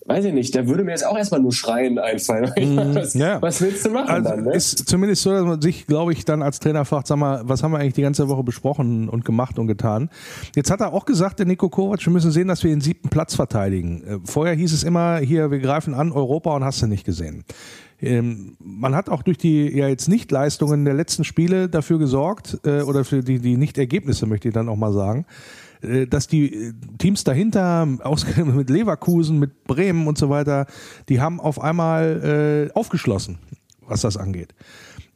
[0.05, 2.51] weiß ich nicht, da würde mir jetzt auch erstmal nur schreien einfallen.
[2.63, 3.41] Mm, was, ja.
[3.41, 4.43] was, willst du machen also dann?
[4.43, 4.53] Ne?
[4.53, 7.61] Ist zumindest so, dass man sich, glaube ich, dann als Trainer fragt, sag mal, was
[7.61, 10.09] haben wir eigentlich die ganze Woche besprochen und gemacht und getan?
[10.55, 13.09] Jetzt hat er auch gesagt, der Nico Kovac, wir müssen sehen, dass wir den siebten
[13.09, 14.03] Platz verteidigen.
[14.03, 17.43] Äh, vorher hieß es immer, hier, wir greifen an Europa und hast du nicht gesehen.
[18.01, 22.81] Ähm, man hat auch durch die ja jetzt Nicht-Leistungen der letzten Spiele dafür gesorgt, äh,
[22.81, 25.25] oder für die, die Nicht-Ergebnisse, möchte ich dann auch mal sagen,
[26.07, 30.65] dass die äh, Teams dahinter, ausgerechnet mit Leverkusen, mit Bremen und so weiter,
[31.09, 33.37] die haben auf einmal äh, aufgeschlossen,
[33.81, 34.53] was das angeht.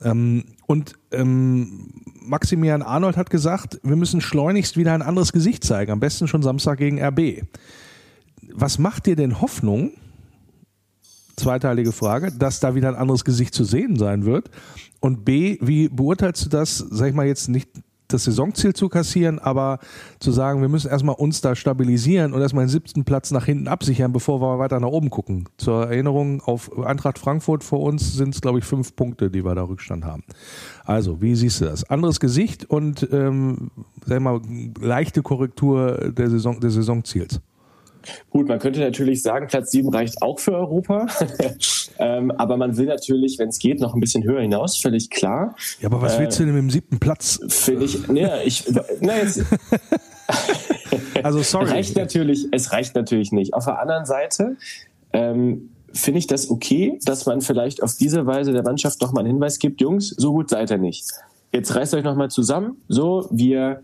[0.01, 5.91] Ähm, und ähm, Maximilian Arnold hat gesagt, wir müssen schleunigst wieder ein anderes Gesicht zeigen,
[5.91, 7.43] am besten schon Samstag gegen RB.
[8.53, 9.91] Was macht dir denn Hoffnung,
[11.38, 14.49] zweiteilige Frage, dass da wieder ein anderes Gesicht zu sehen sein wird.
[14.99, 17.69] Und B, wie beurteilst du das, sag ich mal jetzt nicht
[18.08, 19.80] das Saisonziel zu kassieren, aber
[20.20, 23.67] zu sagen, wir müssen erstmal uns da stabilisieren und erstmal den siebten Platz nach hinten
[23.67, 25.50] absichern, bevor wir weiter nach oben gucken.
[25.58, 29.56] Zur Erinnerung, auf Eintracht Frankfurt vor uns sind es, glaube ich, fünf Punkte, die wir
[29.56, 30.24] da Rückstand haben.
[30.86, 31.84] Also, wie siehst du das?
[31.89, 33.72] Anderes Gesicht und ähm,
[34.06, 34.41] sag mal,
[34.80, 37.41] leichte Korrektur der Saison, des Saisonziels.
[38.30, 41.08] Gut, man könnte natürlich sagen, Platz 7 reicht auch für Europa.
[42.00, 45.56] ähm, aber man will natürlich, wenn es geht, noch ein bisschen höher hinaus, völlig klar.
[45.80, 47.39] Ja, aber was äh, willst du denn mit dem siebten Platz?
[47.48, 48.63] Finde ich, naja, ich,
[49.02, 49.43] na jetzt.
[51.24, 51.72] also sorry.
[51.72, 53.54] Reicht natürlich, es reicht natürlich nicht.
[53.54, 54.58] Auf der anderen Seite,
[55.13, 59.22] ähm, finde ich das okay, dass man vielleicht auf diese Weise der Mannschaft noch mal
[59.22, 61.06] einen Hinweis gibt, Jungs, so gut seid ihr nicht.
[61.52, 62.78] Jetzt reißt euch noch mal zusammen.
[62.88, 63.82] So, wir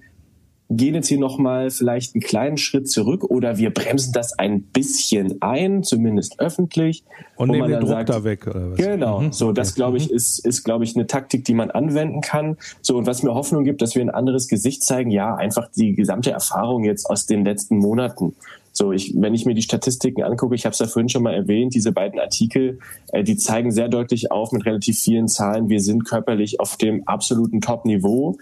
[0.69, 5.41] gehen jetzt hier nochmal vielleicht einen kleinen Schritt zurück oder wir bremsen das ein bisschen
[5.41, 7.03] ein, zumindest öffentlich.
[7.35, 8.47] Und nehmen den Druck sagt, da weg.
[8.47, 8.77] Oder was?
[8.77, 9.31] Genau, mhm.
[9.31, 10.15] so das glaube ich mhm.
[10.15, 12.57] ist, ist glaube ich eine Taktik, die man anwenden kann.
[12.81, 15.95] So und was mir Hoffnung gibt, dass wir ein anderes Gesicht zeigen, ja, einfach die
[15.95, 18.35] gesamte Erfahrung jetzt aus den letzten Monaten.
[18.75, 21.35] So, ich, wenn ich mir die Statistiken angucke, ich habe es ja vorhin schon mal
[21.35, 22.79] erwähnt, diese beiden Artikel,
[23.11, 27.07] äh, die zeigen sehr deutlich auf mit relativ vielen Zahlen, wir sind körperlich auf dem
[27.07, 28.37] absoluten Top-Niveau.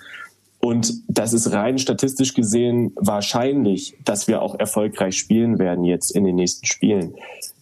[0.61, 6.23] Und das ist rein statistisch gesehen wahrscheinlich, dass wir auch erfolgreich spielen werden jetzt in
[6.23, 7.15] den nächsten Spielen.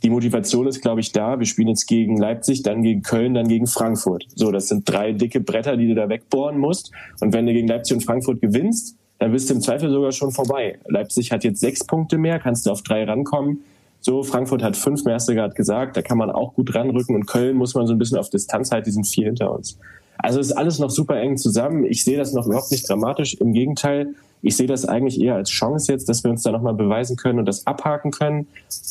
[0.03, 1.39] Die Motivation ist, glaube ich, da.
[1.39, 4.25] Wir spielen jetzt gegen Leipzig, dann gegen Köln, dann gegen Frankfurt.
[4.35, 6.91] So, das sind drei dicke Bretter, die du da wegbohren musst.
[7.21, 10.31] Und wenn du gegen Leipzig und Frankfurt gewinnst, dann bist du im Zweifel sogar schon
[10.31, 10.77] vorbei.
[10.85, 13.63] Leipzig hat jetzt sechs Punkte mehr, kannst du auf drei rankommen.
[14.01, 17.15] So, Frankfurt hat fünf du gerade gesagt, da kann man auch gut ranrücken.
[17.15, 19.77] Und Köln muss man so ein bisschen auf Distanz halten, die sind vier hinter uns.
[20.21, 21.85] Also ist alles noch super eng zusammen.
[21.85, 23.35] Ich sehe das noch überhaupt nicht dramatisch.
[23.35, 26.73] Im Gegenteil, ich sehe das eigentlich eher als Chance jetzt, dass wir uns da nochmal
[26.73, 28.47] beweisen können und das abhaken können.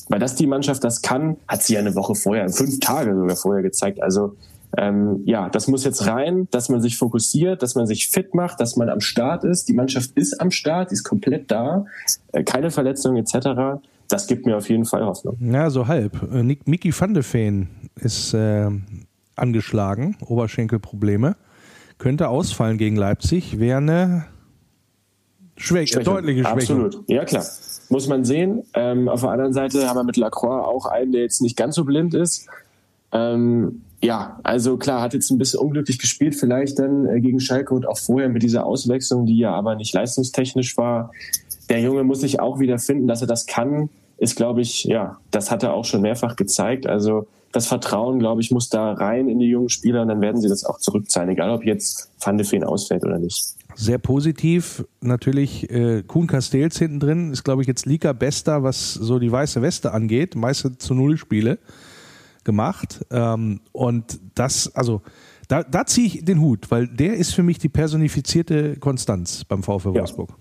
[0.08, 3.36] Weil dass die Mannschaft das kann, hat sie ja eine Woche vorher, fünf Tage sogar
[3.36, 4.02] vorher gezeigt.
[4.02, 4.36] Also
[4.76, 8.60] ähm, ja, das muss jetzt rein, dass man sich fokussiert, dass man sich fit macht,
[8.60, 9.68] dass man am Start ist.
[9.68, 11.86] Die Mannschaft ist am Start, die ist komplett da,
[12.32, 13.80] äh, keine Verletzungen etc.
[14.08, 15.36] Das gibt mir auf jeden Fall Hoffnung.
[15.40, 16.22] Ja, so halb.
[16.32, 18.70] Äh, Miki van de Feen ist äh,
[19.38, 21.36] angeschlagen, Oberschenkelprobleme.
[21.98, 24.26] Könnte ausfallen gegen Leipzig, wäre eine
[25.56, 26.04] Schwäche, Schwäche.
[26.04, 26.74] deutliche Schwäche.
[26.74, 27.44] Absolut, ja klar.
[27.90, 28.62] Muss man sehen.
[28.74, 31.74] Ähm, auf der anderen Seite haben wir mit Lacroix auch einen, der jetzt nicht ganz
[31.74, 32.46] so blind ist.
[33.12, 37.74] Ähm, ja, also klar, hat jetzt ein bisschen unglücklich gespielt, vielleicht dann äh, gegen Schalke
[37.74, 41.10] und auch vorher mit dieser Auswechslung, die ja aber nicht leistungstechnisch war.
[41.68, 45.18] Der Junge muss sich auch wieder finden, dass er das kann, ist, glaube ich, ja,
[45.30, 46.86] das hat er auch schon mehrfach gezeigt.
[46.86, 50.40] Also das Vertrauen, glaube ich, muss da rein in die jungen Spieler und dann werden
[50.40, 53.54] sie das auch zurückzahlen, egal ob jetzt Van de Feen ausfällt oder nicht.
[53.74, 58.94] Sehr positiv natürlich äh, Kuhn Castells hinten drin ist, glaube ich, jetzt Lika Bester, was
[58.94, 61.58] so die weiße Weste angeht, meiste zu Null Spiele
[62.44, 63.04] gemacht.
[63.10, 65.02] Ähm, und das, also
[65.46, 69.62] da, da ziehe ich den Hut, weil der ist für mich die personifizierte Konstanz beim
[69.62, 70.30] VfW Wolfsburg.
[70.30, 70.36] Ja.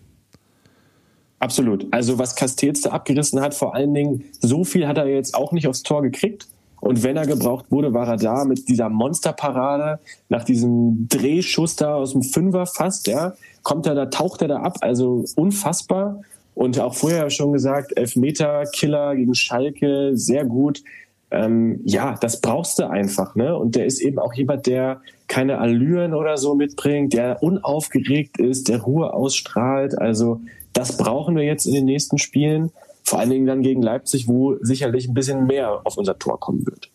[1.40, 1.86] Absolut.
[1.92, 5.52] Also was Castells da abgerissen hat, vor allen Dingen, so viel hat er jetzt auch
[5.52, 6.48] nicht aufs Tor gekriegt.
[6.88, 11.96] Und wenn er gebraucht wurde, war er da mit dieser Monsterparade nach diesem Drehschuss da
[11.96, 16.22] aus dem Fünfer fast, ja, kommt er da, taucht er da ab, also unfassbar.
[16.56, 20.82] Und auch vorher schon gesagt, Elfmeter, Killer gegen Schalke, sehr gut.
[21.30, 23.54] Ähm, ja, das brauchst du einfach, ne?
[23.58, 28.70] Und der ist eben auch jemand, der keine Allüren oder so mitbringt, der unaufgeregt ist,
[28.70, 30.00] der Ruhe ausstrahlt.
[30.00, 30.40] Also
[30.72, 32.72] das brauchen wir jetzt in den nächsten Spielen.
[33.08, 36.66] Vor allen Dingen dann gegen Leipzig, wo sicherlich ein bisschen mehr auf unser Tor kommen
[36.66, 36.92] wird.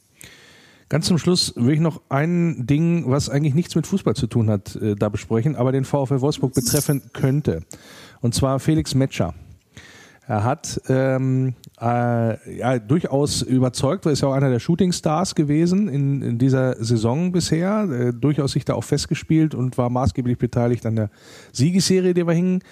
[0.90, 4.50] Ganz zum Schluss will ich noch ein Ding, was eigentlich nichts mit Fußball zu tun
[4.50, 7.62] hat, äh, da besprechen, aber den VfL Wolfsburg betreffen könnte.
[8.20, 9.32] Und zwar Felix Metscher.
[10.28, 15.88] Er hat ähm, äh, ja, durchaus überzeugt, er ist ja auch einer der Shootingstars gewesen
[15.88, 20.86] in, in dieser Saison bisher, äh, durchaus sich da auch festgespielt und war maßgeblich beteiligt
[20.86, 21.10] an der
[21.52, 22.62] Siegesserie, die wir hin,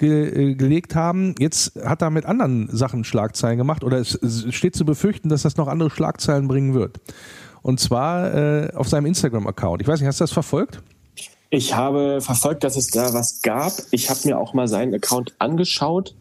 [0.00, 1.34] ge äh, gelegt haben.
[1.38, 4.18] Jetzt hat er mit anderen Sachen Schlagzeilen gemacht oder es,
[4.50, 6.98] steht zu befürchten, dass das noch andere Schlagzeilen bringen wird.
[7.62, 9.82] Und zwar äh, auf seinem Instagram-Account.
[9.82, 10.82] Ich weiß nicht, hast du das verfolgt?
[11.50, 13.72] Ich habe verfolgt, dass es da was gab.
[13.90, 16.14] Ich habe mir auch mal seinen Account angeschaut.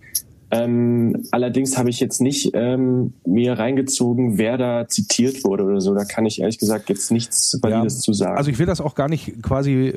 [0.51, 5.93] Ähm, allerdings habe ich jetzt nicht ähm, mir reingezogen, wer da zitiert wurde oder so.
[5.93, 8.37] Da kann ich ehrlich gesagt jetzt nichts Valides ja, zu sagen.
[8.37, 9.93] Also ich will das auch gar nicht quasi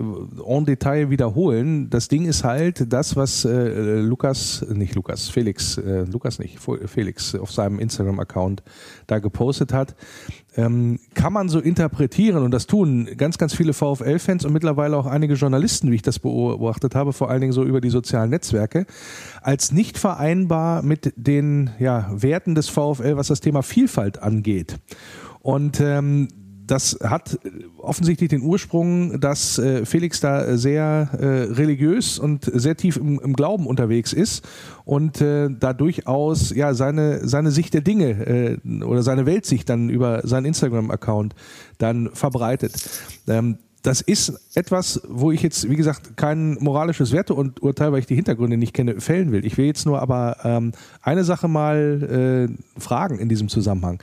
[0.47, 1.88] en Detail wiederholen.
[1.88, 7.35] Das Ding ist halt das, was äh, Lukas, nicht Lukas, Felix, äh, Lukas nicht, Felix
[7.35, 8.62] auf seinem Instagram-Account
[9.07, 9.95] da gepostet hat
[10.57, 15.07] ähm, kann man so interpretieren und das tun ganz, ganz viele VfL-Fans und mittlerweile auch
[15.07, 18.87] einige Journalisten, wie ich das beobachtet habe, vor allen Dingen so über die sozialen Netzwerke,
[19.41, 24.79] als nicht vereinbar mit den ja, Werten des VfL, was das Thema Vielfalt angeht.
[25.41, 26.29] Und ähm,
[26.72, 27.38] das hat
[27.76, 33.66] offensichtlich den Ursprung, dass äh, Felix da sehr äh, religiös und sehr tief im, Glauben
[33.66, 34.42] unterwegs ist
[34.87, 39.90] und äh, da durchaus ja seine seine Sicht der Dinge äh, oder seine Weltsicht dann
[39.90, 41.35] über seinen Instagram-Account
[41.76, 42.72] dann verbreitet.
[43.28, 48.14] Ähm, das ist etwas, wo ich jetzt, wie gesagt, kein moralisches Werteurteil, weil ich die
[48.14, 49.44] Hintergründe nicht kenne, fällen will.
[49.44, 54.00] Ich will jetzt nur aber ähm, eine Sache mal äh, fragen in diesem Zusammenhang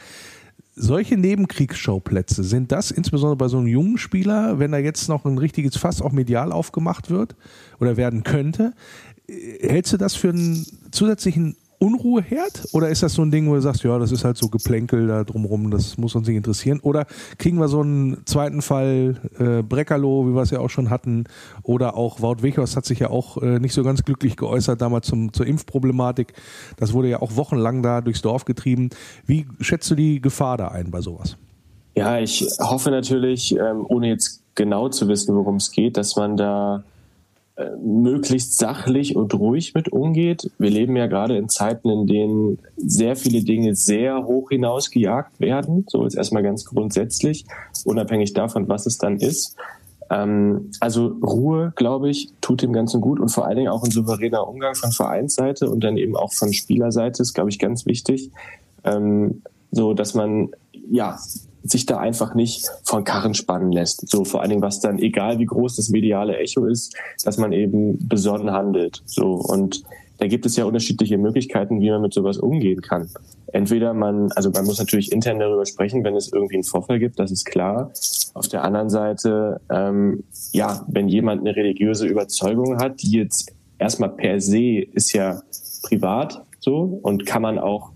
[0.80, 5.38] solche Nebenkriegsschauplätze, sind das insbesondere bei so einem jungen Spieler, wenn da jetzt noch ein
[5.38, 7.36] richtiges Fass auch medial aufgemacht wird
[7.80, 8.74] oder werden könnte,
[9.28, 12.68] äh, hältst du das für einen zusätzlichen Unruheherd?
[12.74, 15.08] Oder ist das so ein Ding, wo du sagst, ja, das ist halt so Geplänkel
[15.08, 16.82] da drumrum, das muss uns nicht interessieren?
[16.82, 17.06] Oder
[17.38, 21.24] kriegen wir so einen zweiten Fall äh, Breckerloh, wie wir es ja auch schon hatten,
[21.64, 25.08] oder auch Wout Wichos hat sich ja auch äh, nicht so ganz glücklich geäußert damals
[25.08, 26.34] zum, zur Impfproblematik.
[26.78, 28.90] Das wurde ja auch wochenlang da durchs Dorf getrieben.
[29.26, 31.38] Wie schätzt du die Gefahr da ein bei sowas?
[31.96, 36.36] Ja, ich hoffe natürlich, ähm, ohne jetzt genau zu wissen, worum es geht, dass man
[36.36, 36.84] da
[37.82, 40.50] möglichst sachlich und ruhig mit umgeht.
[40.60, 45.40] Wir leben ja gerade in Zeiten, in denen sehr viele Dinge sehr hoch hinaus gejagt
[45.40, 45.86] werden.
[45.88, 47.46] So ist erstmal ganz grundsätzlich,
[47.86, 49.58] unabhängig davon, was es dann ist.
[50.10, 53.92] Ähm, also Ruhe, glaube ich, tut dem Ganzen gut und vor allen Dingen auch ein
[53.92, 58.32] souveräner Umgang von Vereinsseite und dann eben auch von Spielerseite ist, glaube ich, ganz wichtig.
[58.84, 60.50] Ähm, so, dass man
[60.90, 61.20] ja
[61.64, 64.10] sich da einfach nicht von Karren spannen lässt.
[64.10, 67.52] So vor allen Dingen, was dann, egal wie groß das mediale Echo ist, dass man
[67.52, 69.02] eben besonnen handelt.
[69.06, 69.84] So und
[70.20, 73.10] da gibt es ja unterschiedliche Möglichkeiten, wie man mit sowas umgehen kann.
[73.52, 77.20] Entweder man, also man muss natürlich intern darüber sprechen, wenn es irgendwie einen Vorfall gibt,
[77.20, 77.92] das ist klar.
[78.34, 84.10] Auf der anderen Seite, ähm, ja, wenn jemand eine religiöse Überzeugung hat, die jetzt erstmal
[84.10, 85.42] per se ist ja
[85.84, 87.92] privat so und kann man auch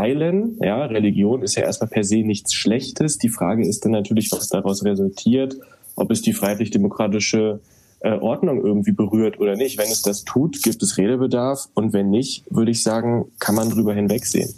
[0.00, 0.58] teilen.
[0.60, 3.18] Ja, Religion ist ja erstmal per se nichts Schlechtes.
[3.18, 5.56] Die Frage ist dann natürlich, was daraus resultiert,
[5.96, 7.60] ob es die freiheitlich-demokratische
[8.00, 9.78] äh, Ordnung irgendwie berührt oder nicht.
[9.78, 13.70] Wenn es das tut, gibt es Redebedarf und wenn nicht, würde ich sagen, kann man
[13.70, 14.54] drüber hinwegsehen.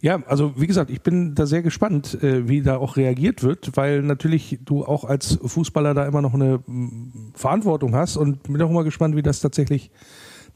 [0.00, 3.76] Ja, also wie gesagt, ich bin da sehr gespannt, äh, wie da auch reagiert wird,
[3.76, 8.62] weil natürlich du auch als Fußballer da immer noch eine mm, Verantwortung hast und bin
[8.62, 9.90] auch immer gespannt, wie das tatsächlich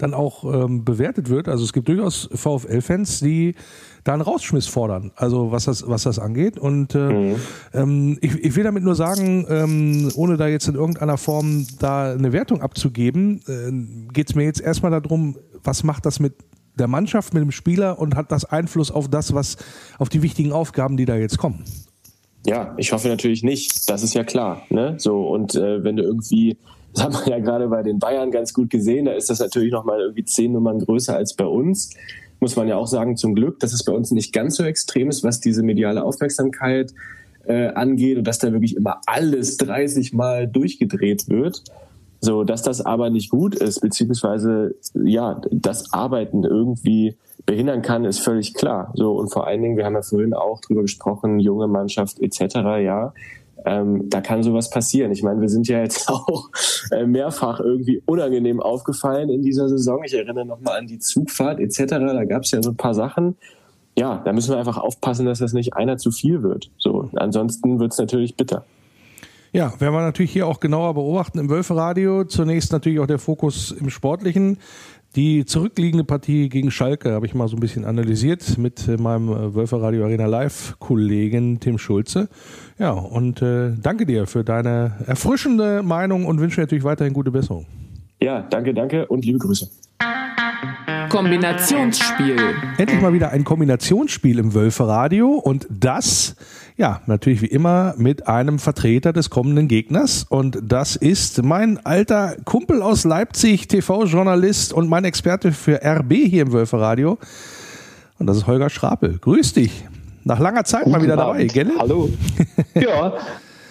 [0.03, 1.49] dann auch ähm, bewertet wird.
[1.49, 3.55] Also es gibt durchaus VfL-Fans, die
[4.05, 6.59] da einen Rausschmiss fordern, also was das, was das angeht.
[6.59, 7.37] Und äh, mhm.
[7.73, 12.13] ähm, ich, ich will damit nur sagen, ähm, ohne da jetzt in irgendeiner Form da
[12.13, 16.35] eine Wertung abzugeben, äh, geht es mir jetzt erstmal darum, was macht das mit
[16.75, 19.57] der Mannschaft, mit dem Spieler und hat das Einfluss auf das, was,
[19.99, 21.65] auf die wichtigen Aufgaben, die da jetzt kommen.
[22.45, 23.89] Ja, ich hoffe natürlich nicht.
[23.89, 24.63] Das ist ja klar.
[24.69, 24.95] Ne?
[24.99, 26.57] So, und äh, wenn du irgendwie,
[26.93, 29.73] das haben wir ja gerade bei den Bayern ganz gut gesehen, da ist das natürlich
[29.73, 31.91] nochmal irgendwie zehn Nummern größer als bei uns.
[32.41, 35.09] Muss man ja auch sagen, zum Glück, dass es bei uns nicht ganz so extrem
[35.09, 36.93] ist, was diese mediale Aufmerksamkeit
[37.45, 41.63] äh, angeht und dass da wirklich immer alles 30 Mal durchgedreht wird.
[42.21, 48.21] So, dass das aber nicht gut ist, beziehungsweise ja, das Arbeiten irgendwie behindern kann, ist
[48.21, 48.93] völlig klar.
[48.95, 52.57] So und vor allen Dingen, wir haben ja vorhin auch drüber gesprochen, junge Mannschaft etc.
[52.81, 53.13] Ja,
[53.65, 55.13] ähm, da kann sowas passieren.
[55.13, 56.51] Ich meine, wir sind ja jetzt auch
[56.91, 60.03] äh, mehrfach irgendwie unangenehm aufgefallen in dieser Saison.
[60.05, 61.85] Ich erinnere nochmal an die Zugfahrt etc.
[61.89, 63.37] Da gab es ja so ein paar Sachen.
[63.97, 66.71] Ja, da müssen wir einfach aufpassen, dass das nicht einer zu viel wird.
[66.79, 68.65] So, ansonsten wird es natürlich bitter.
[69.53, 72.25] Ja, werden wir natürlich hier auch genauer beobachten im Wölferadio.
[72.25, 74.57] Zunächst natürlich auch der Fokus im Sportlichen.
[75.15, 80.05] Die zurückliegende Partie gegen Schalke habe ich mal so ein bisschen analysiert mit meinem Wölferadio
[80.05, 82.31] Arena Live Kollegen Tim Schulze.
[82.79, 87.67] Ja, und äh, danke dir für deine erfrischende Meinung und wünsche natürlich weiterhin gute Besserung.
[88.23, 89.69] Ja, danke, danke und liebe Grüße.
[91.11, 92.37] Kombinationsspiel.
[92.79, 96.37] Endlich mal wieder ein Kombinationsspiel im Wölferadio und das,
[96.83, 102.35] ja, natürlich wie immer mit einem Vertreter des kommenden Gegners und das ist mein alter
[102.45, 107.19] Kumpel aus Leipzig, TV-Journalist und mein Experte für RB hier im Wölferadio
[108.19, 109.17] und das ist Holger Schrapel.
[109.21, 109.85] Grüß dich.
[110.25, 111.43] Nach langer Zeit Guten mal wieder Abend.
[111.43, 111.71] dabei, gell?
[111.79, 112.11] Hallo.
[112.75, 113.13] ja,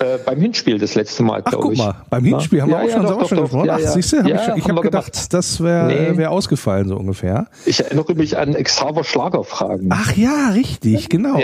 [0.01, 1.79] äh, beim Hinspiel das letzte Mal, glaube guck ich.
[1.79, 3.43] mal, beim Hinspiel haben wir Ja, auch ja, schon, doch, doch, schon doch.
[3.45, 3.65] gesprochen.
[3.67, 5.33] Ja, Ach, siehst du, hab ich, ich habe gedacht, gemacht.
[5.33, 6.17] das wäre Nee.
[6.17, 7.47] wär ausgefallen, so ungefähr.
[7.65, 9.89] Ich erinnere mich an Xaver Schlagerfragen.
[9.91, 11.35] Ach ja, richtig, genau.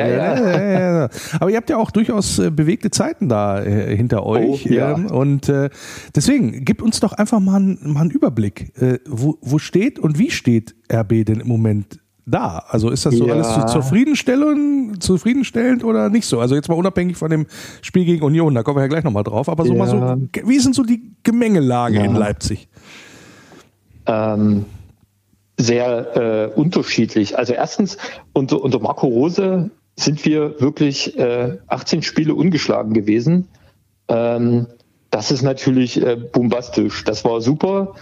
[1.40, 4.66] Aber ihr habt ja auch durchaus äh, bewegte Zeiten da äh, hinter euch.
[4.70, 5.70] Oh, ähm, Und äh,
[6.16, 8.72] deswegen, gib uns doch einfach mal, einen- mal einen Überblick.
[8.82, 12.64] Äh, wo, wo steht und wie steht RB denn im Moment da?
[12.68, 13.34] Also ist das so Ja.
[13.34, 16.40] alles zu, zufriedenstellend, zufriedenstellend oder nicht so?
[16.40, 17.48] Also jetzt mal unabhängig von dem
[17.82, 19.50] Spiel gegen Union, da kommen wir ja gleich nochmal drauf.
[19.50, 19.80] Aber so Ja.
[19.80, 22.04] mal so, wie ist denn so die Gemengelage Ja.
[22.04, 22.68] in Leipzig?
[24.06, 24.66] ähm,
[25.60, 26.16] sehr
[26.56, 27.38] äh, unterschiedlich.
[27.38, 27.98] Also erstens,
[28.34, 33.48] unter, unter Marco Rose sind wir wirklich äh, 18 Spiele ungeschlagen gewesen.
[34.08, 34.68] Ähm,
[35.10, 37.04] das ist natürlich äh, bombastisch.
[37.04, 37.96] Das war super.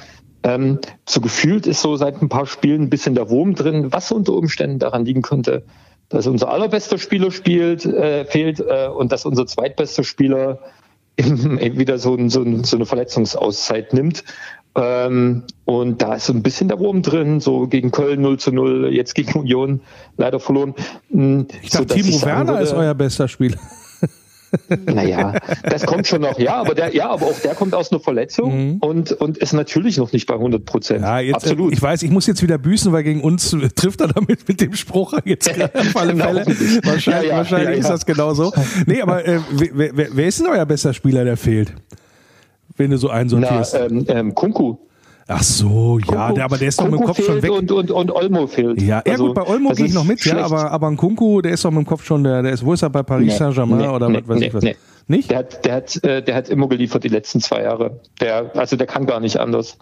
[0.45, 0.77] Ähm,
[1.10, 4.34] so gefühlt ist so seit ein paar Spielen ein bisschen der Wurm drin, was unter
[4.34, 5.63] Umständen daran liegen könnte,
[6.10, 10.60] dass unser allerbester Spieler spielt, äh, fehlt äh, und dass unser zweitbester Spieler
[11.17, 14.23] eben wieder so, ein, so, ein, so eine Verletzungsauszeit nimmt.
[14.75, 18.51] Ähm, und da ist so ein bisschen der Wurm drin, so gegen Köln 0 zu
[18.51, 19.81] 0, jetzt gegen Union
[20.17, 20.75] leider verloren.
[21.10, 23.58] Hm, Ich dachte, Timo Werner ist euer bester Spieler.
[24.85, 27.99] Naja, das kommt schon noch, ja, aber der, ja, aber auch der kommt aus einer
[27.99, 30.99] Verletzung und, und ist natürlich noch nicht bei 100 Prozent.
[31.01, 31.05] Mhm.
[31.05, 31.71] Ja, jetzt, Absolut.
[31.71, 34.47] Äh, ich weiß, ich muss jetzt wieder büßen, weil gegen uns äh, trifft er damit
[34.47, 36.25] mit dem Spruch jetzt auf alle Genau.
[36.25, 36.45] Fälle.
[36.83, 38.51] Wahrscheinlich, Ja, ja, wahrscheinlich ist das genauso.
[38.85, 41.73] Nee, aber äh, wer, wer, wer ist denn euer bester Spieler, der fehlt?
[42.77, 43.75] Wenn du so Na, einsortierst.
[43.75, 44.77] ähm, ähm, Kunku.
[45.27, 47.51] Ach so, ja, der, aber der ist doch mit dem Kunku Kopf schon weg.
[47.51, 48.79] Und, und, und Olmo fehlt.
[48.79, 51.41] ja, ja Also, gut, bei Olmo gehe ich noch mit, ja, aber, aber ein Kunku,
[51.41, 53.33] der ist doch mit dem Kopf schon, der, der ist, wo ist er bei Paris
[53.33, 54.63] Nee, Saint-Germain nee, oder nee, was weiß ich was?
[55.07, 55.31] Nicht?
[55.31, 57.99] Der hat, der hat, äh, der hat immer geliefert die letzten zwei Jahre.
[58.21, 59.77] Der, also der kann gar nicht anders.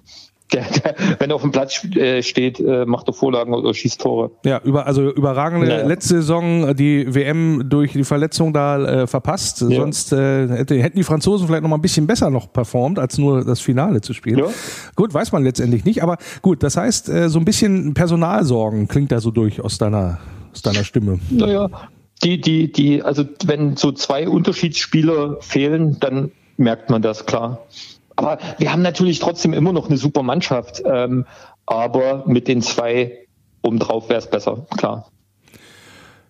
[0.52, 4.02] Der, der, wenn er auf dem Platz äh, steht, äh, macht er Vorlagen oder schießt
[4.02, 4.32] Tore.
[4.46, 5.88] Ja, über, also überragende Naja.
[5.88, 9.58] letzte Saison die WM durch die Verletzung da äh, verpasst.
[9.58, 13.18] Sonst äh, hätte, hätten die Franzosen vielleicht noch mal ein bisschen besser noch performt, als
[13.18, 14.40] nur das Finale zu spielen.
[14.40, 14.46] Ja.
[14.96, 19.12] Gut, weiß man letztendlich nicht, aber gut, das heißt, äh, so ein bisschen Personalsorgen klingt
[19.12, 20.20] da so durch aus deiner,
[20.52, 21.20] aus deiner Stimme.
[21.30, 21.70] Naja,
[22.24, 27.66] die, die, die, also wenn so zwei Unterschiedsspieler fehlen, dann merkt man das klar.
[28.24, 30.82] Aber wir haben natürlich trotzdem immer noch eine super Mannschaft.
[30.86, 31.26] Ähm,
[31.66, 33.28] aber mit den zwei
[33.62, 35.10] obendrauf wäre es besser, klar.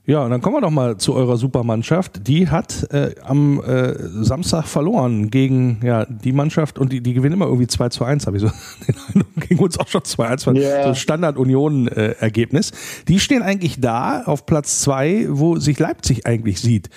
[0.06, 2.28] Ja, und dann kommen wir doch mal zu eurer Supermannschaft.
[2.28, 7.36] Die hat äh, am äh, Samstag verloren gegen ja, die Mannschaft und die, die gewinnen
[7.36, 8.50] immer irgendwie 2 zu 1, habe ich so
[8.88, 9.48] den Eindruck.
[9.48, 10.88] Gegen uns auch schon 2 1, Ja.
[10.88, 12.72] so Standard-Union-Ergebnis.
[13.08, 16.89] die stehen eigentlich da auf Platz 2, wo sich Leipzig eigentlich sieht.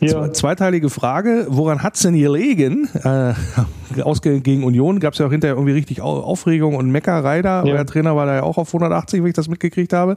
[0.00, 0.22] Ja.
[0.22, 2.88] Zwe- Zweiteilige Frage, woran hat's denn gelegen?
[3.02, 3.34] Äh,
[4.02, 7.64] ausgehend gegen Union gab's ja auch hinterher irgendwie richtig Au- Aufregung und Meckerei da.
[7.64, 7.74] Ja.
[7.74, 10.16] Euer Trainer war da ja auch auf 180, wenn ich das mitgekriegt habe.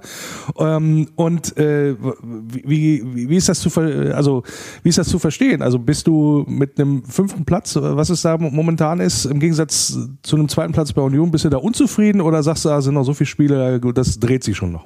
[0.57, 1.95] Ähm, und äh,
[2.43, 4.43] wie, wie, wie ist das zu also
[4.83, 5.61] wie ist das zu verstehen?
[5.61, 10.35] Also bist du mit einem fünften Platz, was es da momentan ist, im Gegensatz zu
[10.35, 13.03] einem zweiten Platz bei Union, bist du da unzufrieden oder sagst du, da sind noch
[13.03, 14.85] so viele Spiele, gut, das dreht sich schon noch?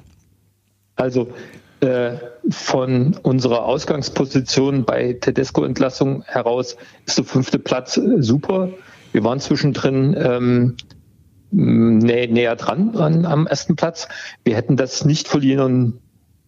[0.96, 1.28] Also
[1.80, 2.16] äh,
[2.50, 8.68] von unserer Ausgangsposition bei Tedesco-Entlassung heraus ist der fünfte Platz äh, super.
[9.12, 10.76] Wir waren zwischendrin ähm,
[11.50, 14.08] nä näher dran an, am ersten Platz.
[14.44, 15.98] Wir hätten das nicht verlieren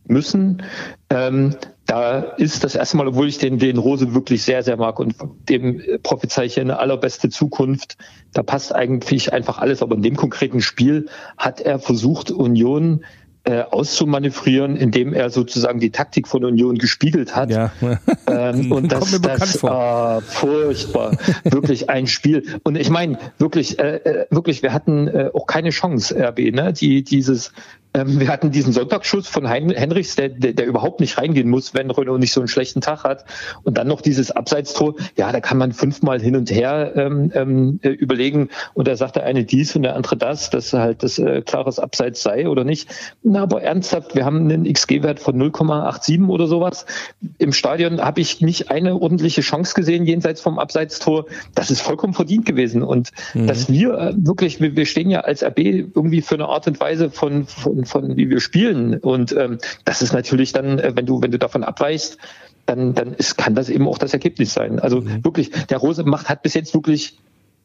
[0.06, 0.62] müssen.
[1.10, 4.98] Ähm, da ist das erste Mal, obwohl ich den, den Rose wirklich sehr, sehr mag
[4.98, 5.14] und
[5.48, 7.98] dem prophezei ich eine allerbeste Zukunft.
[8.32, 9.82] Da passt eigentlich einfach alles.
[9.82, 13.04] Aber in dem konkreten Spiel hat er versucht, Union
[13.46, 17.50] äh, auszumanövrieren, indem er sozusagen die Taktik von Union gespiegelt hat.
[17.50, 17.72] Ja.
[18.26, 20.18] Ähm, und das, das vor.
[20.18, 22.58] äh, furchtbar, wirklich ein Spiel.
[22.62, 26.72] Und ich meine, wirklich, äh, äh, wirklich, wir hatten äh, auch keine Chance, RB, ne?
[26.72, 27.52] Die dieses
[27.94, 31.74] ähm, wir hatten diesen Sonntagsschuss von hein Henrichs, der, der, der überhaupt nicht reingehen muss,
[31.74, 33.24] wenn Renault nicht so einen schlechten Tag hat.
[33.62, 34.94] Und dann noch dieses Abseitstor.
[35.16, 38.50] Ja, da kann man fünfmal hin und her ähm, ähm, äh, überlegen.
[38.74, 41.78] Und da sagt der eine dies und der andere das, dass halt das äh, klares
[41.78, 42.88] Abseits sei oder nicht.
[43.22, 46.86] Na, aber ernsthaft, wir haben einen XG-Wert von 0,87 oder sowas.
[47.38, 51.26] Im Stadion habe ich nicht eine ordentliche Chance gesehen jenseits vom Abseitstor.
[51.54, 52.82] Das ist vollkommen verdient gewesen.
[52.82, 53.46] Und Mhm.
[53.46, 56.78] dass wir äh, wirklich, wir, wir stehen ja als RB irgendwie für eine Art und
[56.80, 58.98] Weise von, von, von wie wir spielen.
[58.98, 62.18] Und ähm, das ist natürlich dann, äh, wenn du, wenn du davon abweichst,
[62.66, 64.78] dann, dann ist, kann das eben auch das Ergebnis sein.
[64.78, 65.24] Also Mhm.
[65.24, 67.18] wirklich, der Rose macht, hat bis jetzt wirklich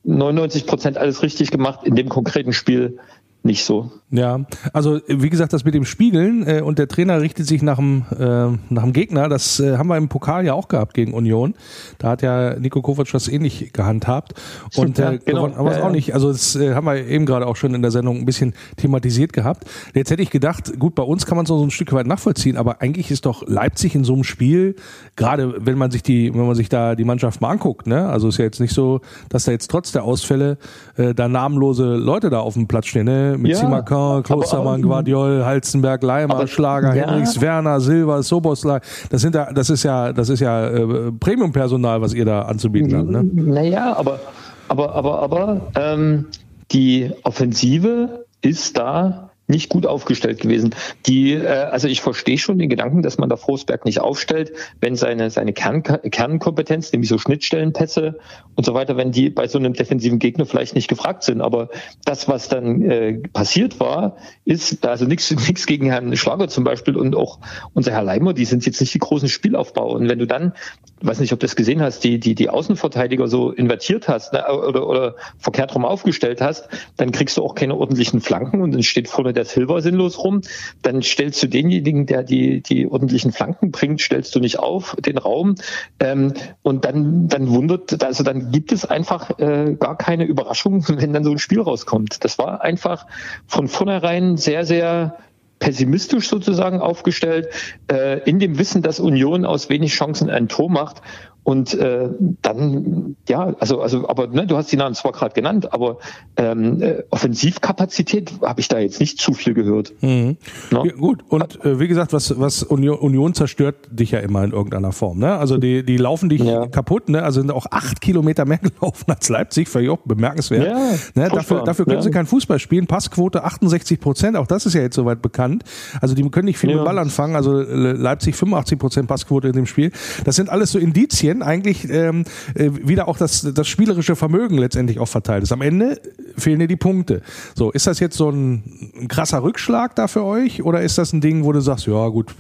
[0.04, 3.00] 99 Prozent alles richtig gemacht, in dem konkreten Spiel
[3.42, 3.92] nicht so.
[4.12, 4.42] Ja,
[4.74, 8.04] also wie gesagt, das mit dem Spiegeln äh, und der Trainer richtet sich nach dem,
[8.12, 11.54] äh, nach dem Gegner, das äh, haben wir im Pokal ja auch gehabt gegen Union.
[12.00, 14.34] Da hat ja Nico Kovac das ähnlich gehandhabt
[14.76, 15.44] und Ja, äh, genau.
[15.44, 15.94] gewonnen haben wir es Ja, auch ja.
[15.94, 16.14] nicht.
[16.14, 19.32] Also das äh, haben wir eben gerade auch schon in der Sendung ein bisschen thematisiert
[19.32, 19.66] gehabt.
[19.94, 22.08] Jetzt hätte ich gedacht, gut, bei uns kann man es noch so ein Stück weit
[22.08, 24.76] nachvollziehen, aber eigentlich ist doch Leipzig in so einem Spiel,
[25.16, 28.10] gerade wenn man sich die, wenn man sich da die Mannschaft mal anguckt, ne?
[28.10, 30.58] Also ist ja jetzt nicht so, dass da jetzt trotz der Ausfälle
[30.98, 33.29] äh, da namenlose Leute da auf dem Platz stehen, ne?
[33.38, 37.08] Mit Ja, Simakan, Klostermann, Guardiol, Halzenberg, Leimer, Schlager, ja.
[37.08, 38.80] Henrichs, Werner, Silva, Soboslai.
[39.10, 42.96] Das sind ja, das ist ja, das ist ja äh, Premium-Personal, was ihr da anzubieten
[42.96, 43.24] habt, ne?
[43.24, 44.20] Naja, aber,
[44.68, 46.26] aber, aber, aber ähm,
[46.72, 50.76] die Offensive ist da nicht gut aufgestellt gewesen.
[51.06, 54.96] Die, äh, also ich verstehe schon den Gedanken, dass man da Frosberg nicht aufstellt, wenn
[54.96, 58.20] seine, seine Kern, Kernkompetenz, nämlich so Schnittstellenpässe
[58.56, 61.42] und so weiter, wenn die bei so einem defensiven Gegner vielleicht nicht gefragt sind.
[61.42, 61.70] Aber
[62.06, 66.96] das, was dann äh, passiert war, ist, also nichts nichts gegen Herrn Schlager zum Beispiel
[66.96, 67.40] und auch
[67.74, 69.96] unser Herr Leimer, die sind jetzt nicht die großen Spielaufbau.
[69.96, 70.54] Und wenn du dann,
[71.02, 74.46] weiß nicht, ob du das gesehen hast, die, die, die Außenverteidiger so invertiert hast ne,
[74.52, 78.84] oder, oder verkehrt rum aufgestellt hast, dann kriegst du auch keine ordentlichen Flanken und dann
[78.84, 80.42] steht vorne der Silver sinnlos rum.
[80.82, 85.18] Dann stellst du denjenigen, der die, die ordentlichen Flanken bringt, stellst du nicht auf, den
[85.18, 85.56] Raum.
[86.00, 91.14] Ähm, und dann, dann wundert, also dann gibt es einfach äh, gar keine Überraschung, wenn
[91.14, 92.24] dann so ein Spiel rauskommt.
[92.24, 93.06] Das war einfach
[93.48, 95.18] von vornherein sehr, sehr
[95.60, 97.50] pessimistisch sozusagen aufgestellt,
[97.92, 101.02] äh, in dem Wissen, dass Union aus wenig Chancen ein Tor macht.
[101.44, 102.10] Und äh,
[102.42, 105.98] dann, ja, also, also, aber ne, du hast die Namen zwar gerade genannt, aber
[106.38, 109.94] ähm, äh, Offensivkapazität habe ich da jetzt nicht zu viel gehört.
[110.02, 110.38] Mhm.
[110.72, 110.84] Ne?
[110.86, 114.52] Ja, gut, und äh, wie gesagt, was, was Union, Union zerstört dich ja immer in
[114.52, 115.20] irgendeiner Form.
[115.20, 115.36] Ne?
[115.36, 116.68] Also die, die laufen dich Ja.
[116.68, 117.24] kaputt, ne?
[117.24, 120.68] also sind auch acht Kilometer mehr gelaufen als Leipzig, völlig auch bemerkenswert.
[120.68, 120.78] Ja,
[121.16, 121.30] ne?
[121.30, 122.88] Dafür, dafür können sie kein Fußball spielen.
[122.88, 125.64] Passquote 68 Prozent, auch das ist ja jetzt soweit bekannt.
[126.02, 127.36] Also die können nicht viel mit Ball anfangen.
[127.36, 129.92] Also Leipzig 85 Prozent Passquote in dem Spiel.
[130.26, 132.26] Das sind alles so Indizien, eigentlich ähm,
[132.56, 135.52] äh, wieder auch das, das spielerische Vermögen letztendlich auch verteilt ist.
[135.52, 136.00] Am Ende
[136.38, 137.22] fehlen dir die Punkte.
[137.56, 141.14] So, ist das jetzt so ein, ein krasser Rückschlag da für euch oder ist das
[141.14, 142.36] ein Ding, wo du sagst, ja gut,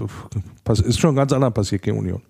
[0.83, 2.21] ist schon ganz anders passiert gegen Union?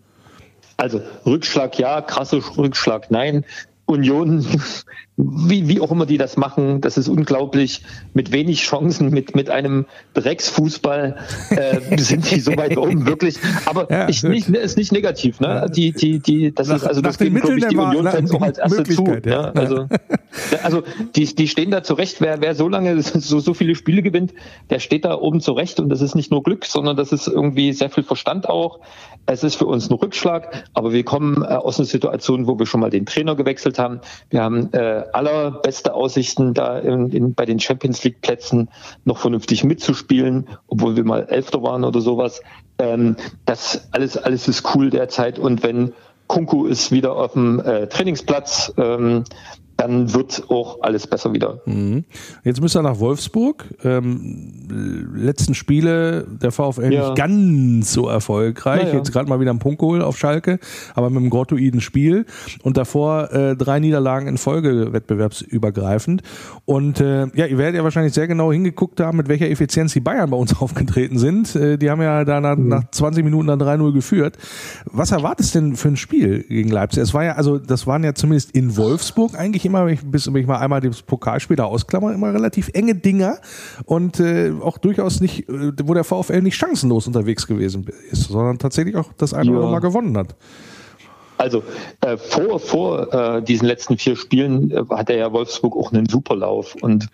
[0.78, 3.44] Also Rückschlag ja, krasser Rückschlag nein.
[3.90, 4.46] Union,
[5.18, 7.82] wie, wie auch immer die das machen, das ist unglaublich.
[8.14, 11.18] Mit wenig Chancen, mit, mit einem Drecksfußball
[11.50, 13.38] äh, sind die so weit oben, wirklich.
[13.66, 15.40] Aber Ja, ich, nicht, ist nicht negativ.
[15.40, 15.66] Ne?
[15.76, 18.58] Die, die, die, das Nach- ist, also das geben, glaube ich, die Union-Fans auch als
[18.60, 19.06] erste zu.
[19.26, 19.30] Ja.
[19.30, 19.52] Ja?
[19.52, 19.88] Also,
[20.64, 20.84] also
[21.16, 22.22] die, die stehen da zurecht.
[22.22, 24.34] Wer, wer so lange so, so viele Spiele gewinnt,
[24.70, 25.80] der steht da oben zurecht.
[25.80, 28.80] Und das ist nicht nur Glück, sondern das ist irgendwie sehr viel Verstand auch.
[29.26, 32.66] Es ist für uns ein Rückschlag, aber wir kommen äh, aus einer Situation, wo wir
[32.66, 34.02] schon mal den Trainer gewechselt haben.
[34.30, 38.70] Wir haben äh, allerbeste Aussichten, da in, in, bei den Champions League Plätzen
[39.06, 42.42] noch vernünftig mitzuspielen, obwohl wir mal Elfter waren oder sowas.
[42.78, 43.16] Ähm,
[43.46, 45.40] das alles, alles ist cool derzeit.
[45.40, 45.94] Und wenn
[46.28, 49.24] Kunku ist wieder auf dem äh, Trainingsplatz, ähm,
[49.80, 51.62] dann wird auch alles besser wieder.
[51.66, 52.04] Mhm.
[52.44, 53.64] Jetzt müsst ihr nach Wolfsburg.
[53.84, 57.10] Ähm, letzten Spiele der VfL Ja.
[57.10, 58.84] nicht ganz so erfolgreich.
[58.84, 58.96] Naja.
[58.96, 60.60] Jetzt gerade mal wieder einen Punkt geholt auf Schalke,
[60.96, 62.26] aber mit einem grottoiden Spiel.
[62.62, 66.24] Und davor äh, drei Niederlagen in Folge wettbewerbsübergreifend.
[66.66, 70.02] Und äh, ja, ihr werdet ja wahrscheinlich sehr genau hingeguckt haben, mit welcher Effizienz die
[70.02, 71.56] Bayern bei uns aufgetreten sind.
[71.56, 74.38] Äh, die haben ja da nach, nach 20 Minuten dann 3-0 geführt.
[74.86, 77.02] Was erwartest du denn für ein Spiel gegen Leipzig?
[77.04, 80.28] Es war ja, also das waren ja zumindest in Wolfsburg eigentlich immer, wenn ich, bis
[80.28, 83.38] wenn ich mal einmal das Pokalspiel da ausklammer, immer relativ enge Dinger
[83.86, 88.58] und äh, auch durchaus nicht, äh, wo der VfL nicht chancenlos unterwegs gewesen ist, sondern
[88.60, 89.52] tatsächlich auch das eine Ja.
[89.52, 90.36] oder andere Mal gewonnen hat.
[91.38, 91.64] Also
[92.02, 96.76] äh, vor, vor äh, diesen letzten vier Spielen äh, hatte ja Wolfsburg auch einen Superlauf
[96.82, 97.08] und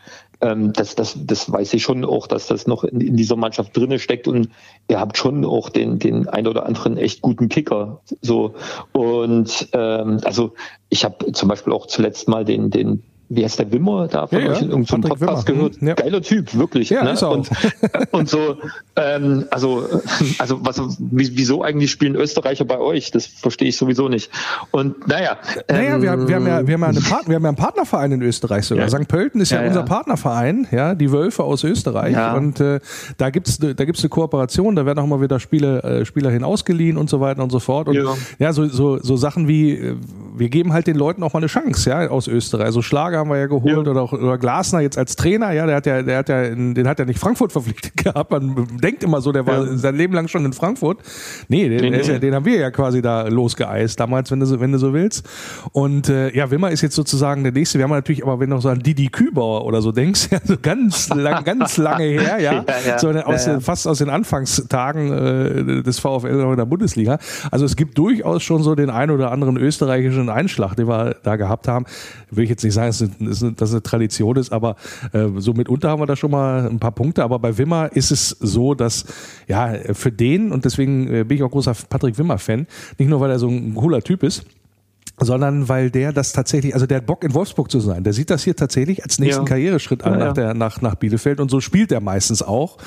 [0.46, 3.76] ähm, das, das, das weiß ich schon auch, dass das noch in, in dieser Mannschaft
[3.76, 4.50] drinne steckt und
[4.88, 8.02] ihr habt schon auch den, den ein oder anderen echt guten Kicker.
[8.22, 8.54] So
[8.92, 10.54] und ähm, also
[10.90, 14.40] ich habe zum Beispiel auch zuletzt mal den, den wie heißt der Wimmer da von
[14.40, 15.58] Ja, euch in irgendeinem Patrick Podcast Wimmer.
[15.58, 15.82] gehört?
[15.82, 15.94] Mhm, ja.
[15.96, 16.90] Geiler Typ, wirklich.
[16.92, 17.12] Ja, ne?
[17.12, 17.36] ist auch.
[17.38, 17.50] Und,
[18.12, 18.58] und so,
[18.96, 19.88] ähm, also,
[20.40, 23.12] also was, wie- wieso eigentlich spielen Österreicher bei euch?
[23.12, 24.30] Das verstehe ich sowieso nicht.
[24.72, 25.38] Und naja,
[25.70, 27.50] Naja, ähm, wir, haben, wir, haben ja, wir, haben ja eine Part, wir haben ja
[27.50, 28.88] einen Partnerverein in Österreich sogar.
[28.88, 28.90] Ja.
[29.00, 29.08] St.
[29.08, 32.16] Pölten ist ja, Ja, unser Partnerverein, ja, die Wölfe aus Österreich.
[32.36, 32.80] Und äh,
[33.18, 36.44] da gibt's da gibt's eine Kooperation, da werden auch mal wieder Spiele, äh, Spieler hin
[36.44, 37.88] ausgeliehen und so weiter und so fort.
[37.88, 38.04] Und ja,
[38.40, 38.54] Ja.
[38.54, 39.96] so, so, so Sachen wie, äh,
[40.38, 42.66] wir geben halt den Leuten auch mal eine Chance, ja, aus Österreich.
[42.66, 43.92] Also Schlager haben wir ja geholt Ja.
[43.92, 46.88] oder auch oder Glasner jetzt als Trainer, ja, der hat ja, der hat ja, den
[46.88, 48.32] hat ja nicht Frankfurt verpflichtet gehabt.
[48.32, 49.78] Man denkt immer so, der war Ja.
[49.78, 51.00] sein Leben lang schon in Frankfurt.
[51.48, 52.20] Nee, den, Nee, nee.
[52.20, 55.28] den haben wir ja quasi da losgeeist damals, wenn du so, wenn du so willst.
[55.72, 57.78] Und äh, ja, Wimmer ist jetzt sozusagen der nächste.
[57.80, 60.40] Wir haben natürlich, aber wenn du noch so an Didi Kübauer oder so denkst, ja,
[60.44, 65.84] so ganz lang, ganz lange her, ja, Ja, so aus, fast aus den Anfangstagen äh,
[65.84, 67.18] des VfL in der Bundesliga.
[67.52, 71.36] Also es gibt durchaus schon so den ein oder anderen österreichischen Einschlag, den wir da
[71.36, 71.86] gehabt haben.
[72.32, 74.76] Will ich jetzt nicht sagen, es es eine- dass es eine Tradition ist, aber
[75.14, 77.24] äh, so mitunter haben wir da schon mal ein paar Punkte.
[77.24, 79.06] Aber bei Wimmer ist es so, dass
[79.48, 83.32] ja für den und deswegen äh, bin ich auch großer Patrick Wimmer-Fan, nicht nur weil
[83.32, 84.46] er so ein cooler Typ ist,
[85.18, 88.04] sondern weil der das tatsächlich, also der hat Bock in Wolfsburg zu sein.
[88.04, 89.48] Der sieht das hier tatsächlich als nächsten Ja.
[89.48, 92.78] Karrierschritt an Ja, nach, der, nach, nach Bielefeld und so spielt er meistens auch.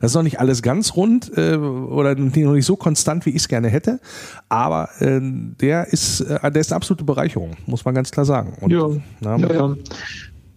[0.00, 3.36] Das ist noch nicht alles ganz rund äh, oder noch nicht so konstant, wie ich
[3.36, 4.00] es gerne hätte,
[4.48, 8.54] aber äh, der ist, äh, der ist eine absolute Bereicherung, muss man ganz klar sagen.
[8.60, 8.88] Und, Ja,
[9.20, 9.76] na, ja, ja.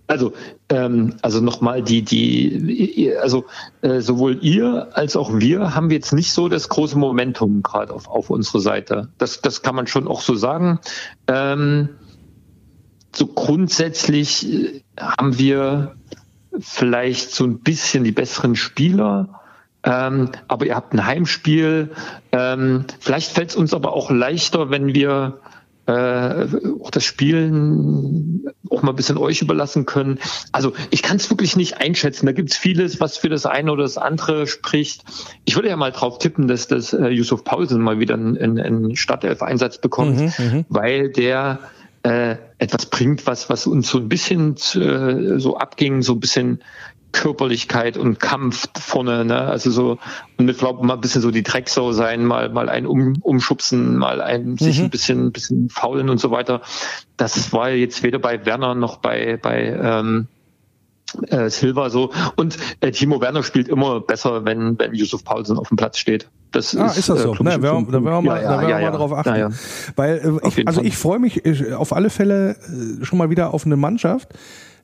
[0.09, 0.33] Also,
[0.69, 3.45] ähm, also nochmal die, die, also
[3.83, 8.07] äh, sowohl ihr als auch wir haben jetzt nicht so das große Momentum gerade auf,
[8.07, 9.09] auf unsere Seite.
[9.19, 10.79] Das, das kann man schon auch so sagen.
[11.27, 11.89] Ähm,
[13.15, 15.95] so grundsätzlich äh, haben wir
[16.59, 19.41] vielleicht so ein bisschen die besseren Spieler.
[19.83, 21.91] Ähm, aber ihr habt ein Heimspiel.
[22.31, 25.39] Ähm, vielleicht fällt es uns aber auch leichter, wenn wir
[25.89, 26.47] äh,
[26.81, 30.19] auch das Spielen auch mal ein bisschen euch überlassen können.
[30.51, 32.27] Also ich kann es wirklich nicht einschätzen.
[32.27, 35.03] Da gibt es vieles, was für das eine oder das andere spricht.
[35.45, 38.95] Ich würde ja mal drauf tippen, dass das äh, Yusuf Paulsen mal wieder einen, einen,
[38.95, 40.31] Startelf-Einsatz bekommt,
[40.69, 41.59] weil der
[42.03, 46.63] äh, etwas bringt, was, was uns so ein bisschen äh, so abging, so ein bisschen
[47.11, 49.39] Körperlichkeit und Kampf vorne, ne?
[49.41, 49.97] Also so
[50.37, 53.97] und mit glaube mal ein bisschen so die Drecksau sein, mal mal ein um, umschubsen,
[53.97, 56.61] mal ein sich ein bisschen bisschen faulen und so weiter.
[57.17, 60.27] Das war jetzt weder bei Werner noch bei bei ähm,
[61.29, 65.69] äh, Silva so und äh, Timo Werner spielt immer besser, wenn wenn Yusuf Paulsen auf
[65.69, 66.29] dem Platz steht.
[66.51, 67.33] Das Ah, ist das so?
[67.33, 68.91] äh, Na, ich, wir- da werden wir mal, ja, da werden wir ja, mal ja.
[68.91, 69.29] drauf achten.
[69.29, 69.49] Ja, ja.
[69.95, 70.85] Weil äh, ich, also Fall.
[70.87, 72.51] ich freue mich äh, auf alle Fälle
[73.01, 74.29] äh, schon mal wieder auf eine Mannschaft,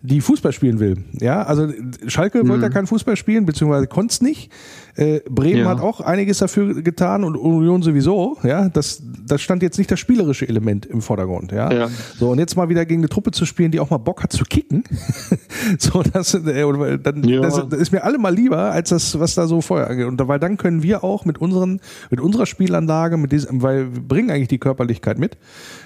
[0.05, 0.97] die Fußball spielen will.
[1.13, 1.71] Ja, also
[2.07, 4.51] Schalke wollte ja keinen Fußball spielen, beziehungsweise konnte es nicht.
[4.97, 5.59] Äh, Bremen.
[5.59, 5.65] Ja.
[5.65, 8.37] hat auch einiges dafür getan und Union sowieso.
[8.43, 11.51] Ja, das, das stand jetzt nicht das spielerische Element im Vordergrund.
[11.51, 11.87] Ja, Ja.
[12.17, 14.31] so und jetzt mal wieder gegen eine Truppe zu spielen, die auch mal Bock hat
[14.31, 14.83] zu kicken.
[15.79, 17.41] so, das, äh, oder dann, Ja.
[17.41, 20.05] das, das ist mir allemal lieber als das, was da so vorher angeht.
[20.07, 24.01] Und weil dann können wir auch mit unseren, mit unserer Spielanlage, mit diesem, weil wir
[24.01, 25.37] bringen eigentlich die Körperlichkeit mit.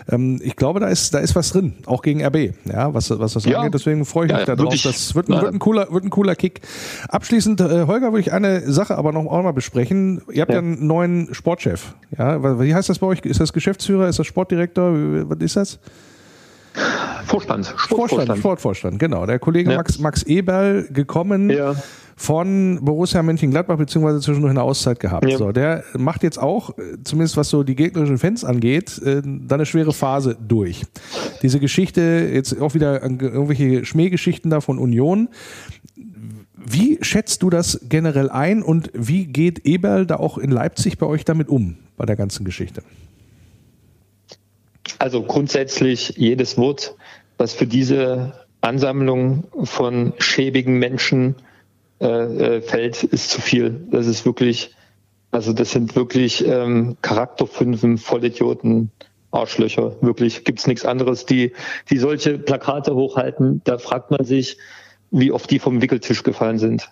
[0.07, 3.33] Ähm, ich glaube, da ist, da ist was drin, auch gegen RB, ja, was, was
[3.33, 3.57] das Ja.
[3.59, 3.73] angeht.
[3.73, 4.65] Deswegen freue ich mich da drauf.
[4.65, 4.83] wirklich.
[4.83, 6.61] Das wird ein, wird ein cooler, wird ein cooler Kick.
[7.07, 10.21] Abschließend, äh, Holger, würde ich eine Sache aber noch auch mal besprechen.
[10.31, 10.61] Ihr habt ja, Ja.
[10.61, 11.95] einen neuen Sportchef.
[12.17, 13.21] Ja, wie heißt das bei euch?
[13.21, 14.07] Ist das Geschäftsführer?
[14.07, 14.91] Ist das Sportdirektor?
[15.29, 15.79] Was ist das?
[17.25, 18.39] Vorstand, Vorstand, Sportvorstand.
[18.39, 19.25] Sportvorstand, genau.
[19.25, 19.77] Der Kollege Ja.
[19.77, 21.75] Max, Max Eberl gekommen Ja.
[22.15, 25.27] von Borussia Mönchengladbach, beziehungsweise zwischendurch eine Auszeit gehabt.
[25.29, 25.37] Ja.
[25.37, 29.55] So, der macht jetzt auch, äh, zumindest was so die gegnerischen Fans angeht, äh, da
[29.55, 30.83] eine schwere Phase durch.
[31.41, 35.29] Diese Geschichte, jetzt auch wieder irgendwelche Schmähgeschichten da von Union.
[36.65, 41.05] Wie schätzt du das generell ein und wie geht Eberl da auch in Leipzig bei
[41.05, 42.83] euch damit um, bei der ganzen Geschichte?
[44.97, 46.95] Also grundsätzlich jedes Wort,
[47.37, 51.35] was für diese Ansammlung von schäbigen Menschen
[52.01, 52.07] äh,
[52.57, 53.87] äh, fällt, ist zu viel.
[53.91, 54.75] Das ist wirklich,
[55.31, 58.91] also das sind wirklich ähm, Charakterfünfen, Vollidioten,
[59.31, 59.95] Arschlöcher.
[60.01, 61.53] Wirklich gibt's nichts anderes, die,
[61.89, 63.61] die solche Plakate hochhalten.
[63.63, 64.57] Da fragt man sich,
[65.11, 66.89] wie oft die vom Wickeltisch gefallen sind.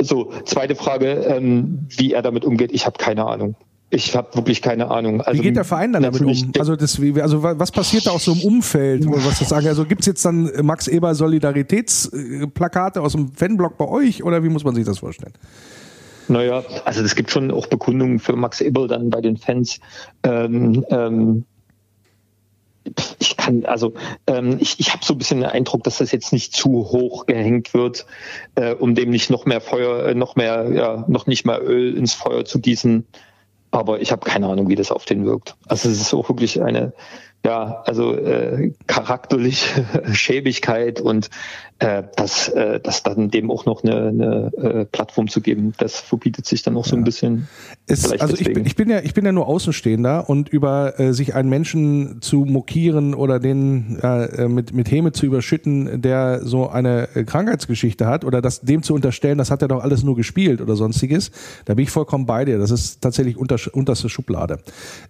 [0.00, 3.56] So, zweite Frage, ähm, wie er damit umgeht, ich habe keine Ahnung.
[3.92, 5.20] Ich habe wirklich keine Ahnung.
[5.20, 6.28] Also, wie geht der Verein dann damit um?
[6.58, 9.04] Also, das, also was passiert da auch so im Umfeld?
[9.08, 9.66] Was das sagen?
[9.66, 14.48] Also gibt es jetzt dann Max Eber Solidaritätsplakate aus dem Fanblock bei euch oder wie
[14.48, 15.34] muss man sich das vorstellen?
[16.28, 19.80] Naja, also es gibt schon auch Bekundungen für Max Eberl dann bei den Fans.
[20.22, 21.44] Ähm, ähm,
[23.18, 23.94] ich kann, also
[24.26, 27.26] ähm, ich, ich habe so ein bisschen den Eindruck, dass das jetzt nicht zu hoch
[27.26, 28.06] gehängt wird,
[28.54, 31.96] äh, um dem nicht noch mehr Feuer, äh, noch mehr, ja, noch nicht mehr Öl
[31.96, 33.06] ins Feuer zu gießen.
[33.70, 35.56] Aber ich habe keine Ahnung, wie das auf den wirkt.
[35.68, 36.92] Also es ist auch wirklich eine,
[37.44, 41.30] ja, also äh, charakterliche Schäbigkeit und
[41.80, 45.98] äh, das, äh, das dann dem auch noch eine, eine äh, Plattform zu geben, das
[45.98, 47.48] verbietet sich dann auch so ein bisschen.
[47.86, 51.14] Es, also ich bin, ich bin ja ich bin ja nur Außenstehender und über äh,
[51.14, 56.68] sich einen Menschen zu mokieren oder den äh, mit mit Häme zu überschütten, der so
[56.68, 60.60] eine Krankheitsgeschichte hat oder das dem zu unterstellen, das hat er doch alles nur gespielt
[60.60, 61.30] oder sonstiges,
[61.64, 62.58] da bin ich vollkommen bei dir.
[62.58, 64.58] Das ist tatsächlich unter, unterste Schublade.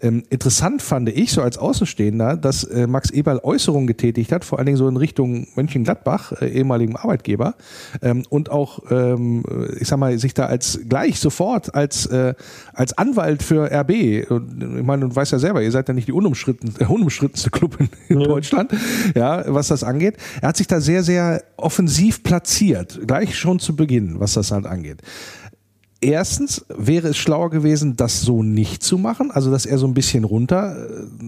[0.00, 4.58] Ähm, interessant fand ich so als Außenstehender, dass äh, Max Eberl Äußerungen getätigt hat, vor
[4.58, 6.32] allen Dingen so in Richtung Mönchengladbach.
[6.40, 7.54] Äh, ehemaligem Arbeitgeber
[8.02, 9.42] ähm, und auch, ähm,
[9.78, 12.34] ich sag mal, sich da als gleich sofort als, äh,
[12.72, 16.08] als Anwalt für RB, und ich meine, du weißt ja selber, ihr seid ja nicht
[16.08, 18.26] die unumstritten, der unumstrittenste Club in, in ja.
[18.26, 18.72] Deutschland,
[19.14, 20.16] ja, was das angeht.
[20.40, 24.66] Er hat sich da sehr, sehr offensiv platziert, gleich schon zu Beginn, was das halt
[24.66, 25.02] angeht
[26.00, 29.94] erstens wäre es schlauer gewesen, das so nicht zu machen, also dass er so ein
[29.94, 30.76] bisschen runter,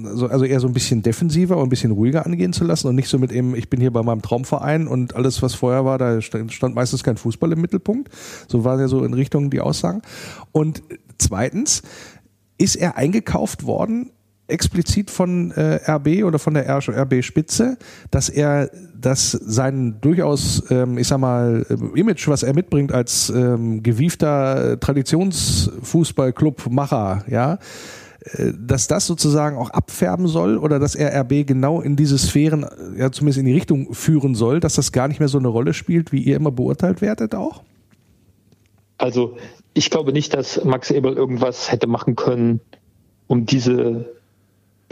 [0.05, 2.95] also, also eher so ein bisschen defensiver und ein bisschen ruhiger angehen zu lassen und
[2.95, 5.99] nicht so mit eben, ich bin hier bei meinem Traumverein und alles, was vorher war,
[5.99, 8.11] da stand meistens kein Fußball im Mittelpunkt.
[8.49, 10.03] So war ja so in Richtung die Aussagen.
[10.53, 10.83] Und
[11.19, 11.83] zweitens
[12.57, 14.11] ist er eingekauft worden
[14.49, 17.79] explizit von äh, RB oder von der RB-Spitze,
[18.11, 23.31] dass er das sein durchaus, ähm, ich sag mal, äh, Image, was er mitbringt als
[23.31, 27.59] ähm, gewiefter Traditionsfußballclub-Macher, ja,
[28.25, 32.67] äh, dass das sozusagen auch abfärben soll oder dass er RB genau in diese Sphären,
[32.97, 35.73] ja zumindest in die Richtung führen soll, dass das gar nicht mehr so eine Rolle
[35.75, 37.63] spielt, wie ihr immer beurteilt werdet auch?
[38.99, 39.39] Also
[39.75, 42.61] ich glaube nicht, dass Max Eberl irgendwas hätte machen können,
[43.27, 44.13] um diese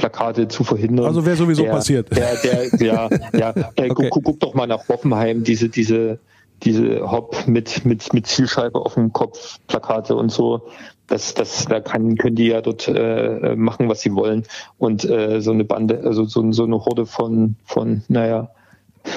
[0.01, 1.05] Plakate zu verhindern.
[1.05, 2.17] Also wäre sowieso der, passiert.
[2.17, 3.51] Der, der, ja, ja.
[3.77, 4.09] Äh, okay.
[4.11, 6.19] guck, guck, doch mal nach Hoffenheim, diese, diese,
[6.63, 10.63] diese Hop mit, mit, mit Zielscheibe auf dem Kopf, Plakate und so.
[11.07, 14.45] Das, das, da kann, können die ja dort äh, machen, was sie wollen.
[14.79, 18.49] Und äh, so eine Bande, also so, so eine Horde von, von, naja,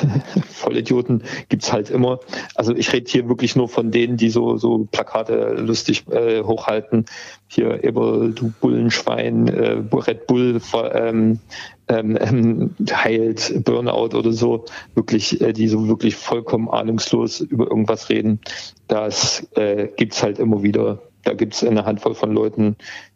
[0.50, 2.20] Vollidioten gibt's halt immer.
[2.56, 7.06] Also ich rede hier wirklich nur von denen, die so, so Plakate lustig äh, hochhalten.
[7.48, 10.60] Hier Eber, du Bullenschwein, äh, Red Bull
[10.94, 11.40] ähm,
[11.88, 14.66] ähm, ähm, heilt Burnout oder so.
[14.96, 18.40] Wirklich, äh, die so wirklich vollkommen ahnungslos über irgendwas reden.
[18.88, 21.00] Das äh, gibt's halt immer wieder.
[21.24, 22.76] Da gibt's eine Handvoll von Leuten,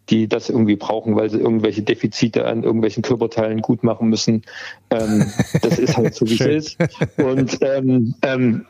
[0.09, 4.43] die das irgendwie brauchen, weil sie irgendwelche Defizite an irgendwelchen Körperteilen gut machen müssen.
[4.89, 5.31] Ähm,
[5.61, 6.77] das ist halt so, wie es ist.
[7.17, 8.65] Und ähm, ähm,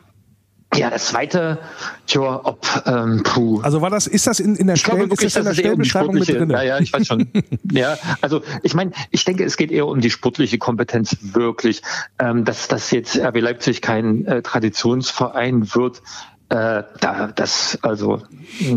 [0.74, 1.58] ja, das zweite,
[2.06, 3.60] tja, ob, ähm, puh.
[3.62, 6.14] Also war das, ist das in, in der, Stell, wirklich, ist das in der Stellenbeschreibung
[6.14, 6.50] mit drin?
[6.50, 7.26] Ja, ja, ich weiß schon.
[7.72, 11.82] ja, also ich meine, ich denke, es geht eher um die sportliche Kompetenz wirklich.
[12.18, 16.02] Ähm, dass das jetzt RB Leipzig kein äh, Traditionsverein wird,
[16.50, 18.22] äh, da, das, also.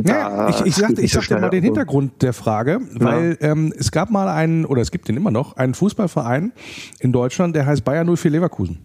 [0.03, 3.51] Da ja, ich, ich sagte, ich sagte mal den Hintergrund der Frage, weil ja.
[3.51, 6.51] ähm, es gab mal einen, oder es gibt den immer noch, einen Fußballverein
[6.99, 8.79] in Deutschland, der heißt Bayern 04 Leverkusen.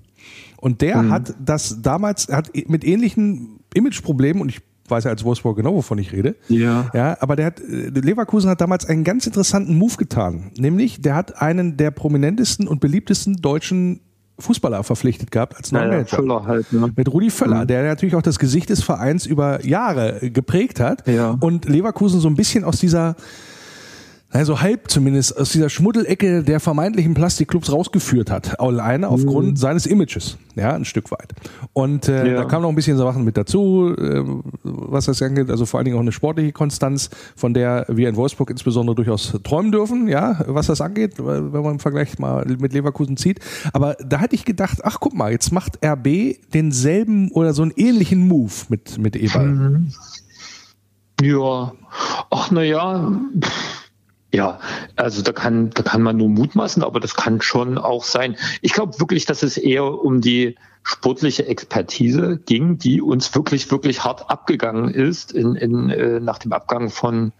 [0.58, 1.10] Und der mhm.
[1.10, 5.98] hat das damals, hat mit ähnlichen Imageproblemen, und ich weiß ja als Wolfsburg genau, wovon
[5.98, 6.36] ich rede.
[6.48, 6.88] Ja.
[6.94, 10.52] Ja, aber der hat, äh, Leverkusen hat damals einen ganz interessanten Move getan.
[10.58, 14.00] Nämlich, der hat einen der prominentesten und beliebtesten deutschen
[14.38, 16.16] Fußballer verpflichtet gehabt als neuen ja, Manager.
[16.16, 16.92] Völler halt, ne?
[16.94, 17.66] Mit Rudi Völler, mhm.
[17.68, 21.36] der natürlich auch das Gesicht des Vereins über Jahre geprägt hat ja.
[21.40, 23.16] und Leverkusen so ein bisschen aus dieser
[24.30, 29.56] also halb zumindest aus dieser Schmuddelecke der vermeintlichen Plastikclubs rausgeführt hat, alleine aufgrund mhm.
[29.56, 31.32] seines Images, ja, ein Stück weit.
[31.72, 32.34] Und äh, ja.
[32.34, 34.24] da kam noch ein bisschen Sachen mit dazu, äh,
[34.88, 38.16] was das angeht, also vor allen Dingen auch eine sportliche Konstanz, von der wir in
[38.16, 42.72] Wolfsburg insbesondere durchaus träumen dürfen, ja, was das angeht, wenn man im Vergleich mal mit
[42.72, 43.40] Leverkusen zieht.
[43.72, 47.72] Aber da hätte ich gedacht, ach guck mal, jetzt macht RB denselben oder so einen
[47.76, 49.46] ähnlichen Move mit mit Eberl.
[49.46, 49.92] Mhm.
[51.22, 51.72] Ja,
[52.30, 52.62] ach na
[54.32, 54.60] ja.
[54.96, 58.36] Also da kann, da kann man nur mutmaßen, aber das kann schon auch sein.
[58.60, 64.04] Ich glaube wirklich, dass es eher um die sportliche Expertise ging, die uns wirklich, wirklich
[64.04, 67.32] hart abgegangen ist in, in, äh, nach dem Abgang von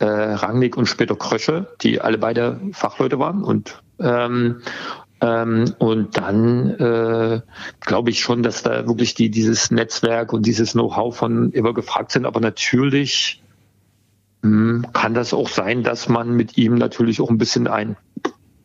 [0.00, 4.62] äh, Rangnick und später Krösche, die alle beide Fachleute waren und ähm,
[5.20, 7.40] ähm, und dann äh,
[7.80, 12.12] glaube ich schon, dass da wirklich die, dieses Netzwerk und dieses Know-how von immer gefragt
[12.12, 12.24] sind.
[12.24, 13.39] Aber natürlich
[14.42, 17.96] kann das auch sein, dass man mit ihm natürlich auch ein bisschen ein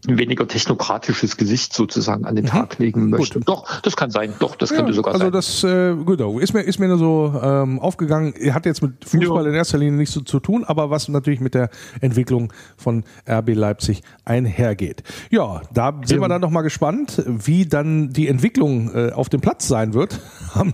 [0.08, 2.50] weniger technokratisches Gesicht sozusagen an den mhm.
[2.50, 3.40] Tag legen möchte.
[3.40, 3.48] Gut.
[3.48, 4.34] Doch, das kann sein.
[4.40, 5.34] Doch, das ja, könnte sogar also sein.
[5.34, 8.34] Also das, äh, genau, ist mir, ist mir nur so ähm, aufgegangen.
[8.36, 9.50] Er hat jetzt mit Fußball ja.
[9.50, 11.70] in erster Linie nichts so zu tun, aber was natürlich mit der
[12.02, 15.04] Entwicklung von RB Leipzig einhergeht.
[15.30, 16.24] Ja, da sind ja.
[16.24, 20.20] wir dann noch mal gespannt, wie dann die Entwicklung äh, auf dem Platz sein wird
[20.54, 20.74] am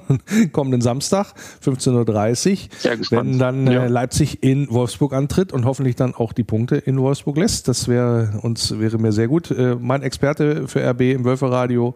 [0.52, 2.70] kommenden Samstag, 15.30
[3.02, 7.00] Uhr, wenn dann äh, Leipzig in Wolfsburg antritt und hoffentlich dann auch die Punkte in
[7.00, 7.68] Wolfsburg lässt.
[7.68, 9.52] Das wäre uns wäre mir sehr sehr gut.
[9.52, 11.94] Äh, mein Experte für RB im Wölferadio,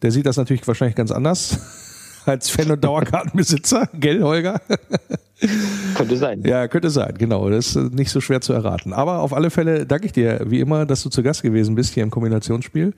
[0.00, 1.58] der sieht das natürlich wahrscheinlich ganz anders
[2.24, 4.60] als Fan und Dauerkartenbesitzer, gell, Holger?
[5.96, 6.42] Könnte sein.
[6.44, 7.48] Ja, könnte sein, genau.
[7.48, 8.92] Das ist nicht so schwer zu erraten.
[8.92, 11.94] Aber auf alle Fälle danke ich dir, wie immer, dass du zu Gast gewesen bist
[11.94, 12.92] hier im Kombinationsspiel.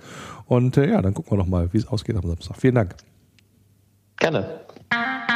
[0.47, 2.57] Und äh, ja, dann gucken wir noch mal, wie es ausgeht am Samstag.
[2.59, 2.95] Vielen Dank.
[4.18, 4.61] Gerne.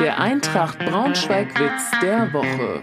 [0.01, 2.81] Der Eintracht Braunschweig-Witz der Woche.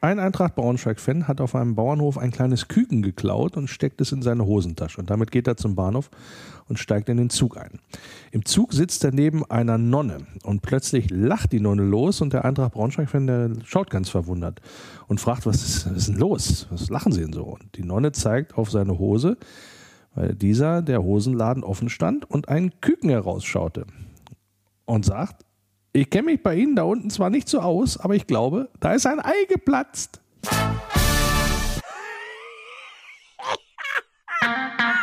[0.00, 4.22] Ein Eintracht Braunschweig-Fan hat auf einem Bauernhof ein kleines Küken geklaut und steckt es in
[4.22, 5.00] seine Hosentasche.
[5.00, 6.08] Und damit geht er zum Bahnhof
[6.68, 7.80] und steigt in den Zug ein.
[8.30, 12.44] Im Zug sitzt er neben einer Nonne und plötzlich lacht die Nonne los und der
[12.44, 14.60] Eintracht Braunschweig-Fan, der schaut ganz verwundert
[15.08, 16.68] und fragt, was ist, was ist denn los?
[16.70, 17.42] Was lachen Sie denn so?
[17.42, 19.36] Und die Nonne zeigt auf seine Hose,
[20.14, 23.84] weil dieser der Hosenladen offen stand und ein Küken herausschaute
[24.84, 25.44] und sagt,
[26.00, 28.92] ich kenne mich bei Ihnen da unten zwar nicht so aus, aber ich glaube, da
[28.92, 30.20] ist ein Ei geplatzt.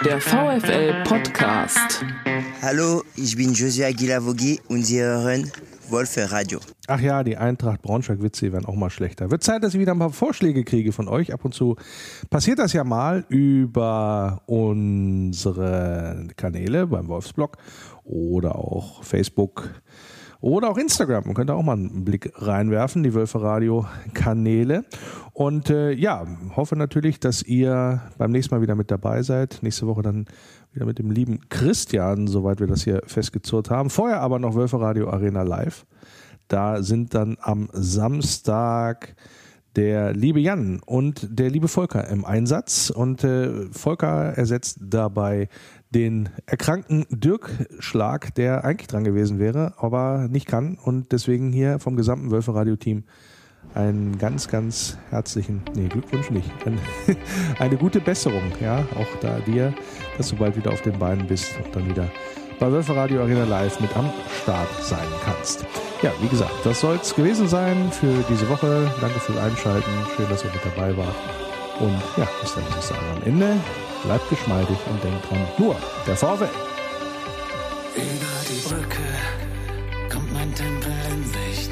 [0.05, 2.05] Der VfL Podcast.
[2.61, 5.51] Hallo, ich bin Josia Aguilar-Vogi und Sie hören
[5.89, 6.59] Wolfe Radio.
[6.87, 9.31] Ach ja, die Eintracht Braunschweig-Witze werden auch mal schlechter.
[9.31, 11.33] Wird Zeit, dass ich wieder ein paar Vorschläge kriege von euch.
[11.33, 11.75] Ab und zu
[12.29, 17.57] passiert das ja mal über unsere Kanäle beim Wolfsblog
[18.03, 19.69] oder auch Facebook
[20.45, 21.23] oder auch Instagram.
[21.25, 24.85] Man könnte auch mal einen Blick reinwerfen, die Wölfe Radio Kanäle.
[25.33, 29.57] Und äh, ja, hoffe natürlich, dass ihr beim nächsten Mal wieder mit dabei seid.
[29.63, 30.27] Nächste Woche dann
[30.71, 33.89] wieder mit dem lieben Christian, soweit wir das hier festgezurrt haben.
[33.89, 35.87] Vorher aber noch Wölfe Radio Arena Live.
[36.47, 39.15] Da sind dann am Samstag
[39.75, 42.91] der liebe Jan und der liebe Volker im Einsatz.
[42.91, 45.49] Und äh, Volker ersetzt dabei
[45.95, 50.77] den erkrankten Dirk Schlag, der eigentlich dran gewesen wäre, aber nicht kann.
[50.77, 53.05] Und deswegen hier vom gesamten Wölfe-Radio-Team
[53.73, 56.51] einen ganz, ganz herzlichen, nee, Glückwunsch nicht,
[57.59, 59.73] eine gute Besserung, ja, auch da dir,
[60.17, 62.11] dass du bald wieder auf den Beinen bist und dann wieder
[62.59, 64.09] bei Wölfe Radio Arena Live mit am
[64.43, 65.65] Start sein kannst.
[66.01, 68.89] Ja, wie gesagt, das soll es gewesen sein für diese Woche.
[69.01, 69.91] Danke fürs Einschalten.
[70.15, 71.15] Schön, dass ihr mit dabei wart.
[71.79, 73.57] Und ja, bis dann muss ich sagen am Ende.
[74.03, 76.45] Bleibt geschmeidig und denkt dran, nur der VW.
[77.95, 79.07] Über die Brücke
[80.11, 81.71] kommt mein Tempel in Sicht.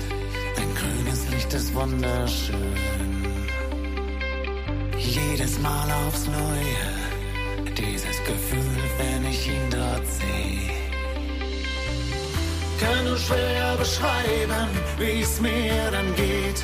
[0.58, 2.76] Ein grünes Licht ist wunderschön.
[4.98, 10.72] Jedes Mal aufs Neue, dieses Gefühl, wenn ich ihn dort sehe.
[12.80, 16.64] Kann nur schwer beschreiben, wie es mir dann geht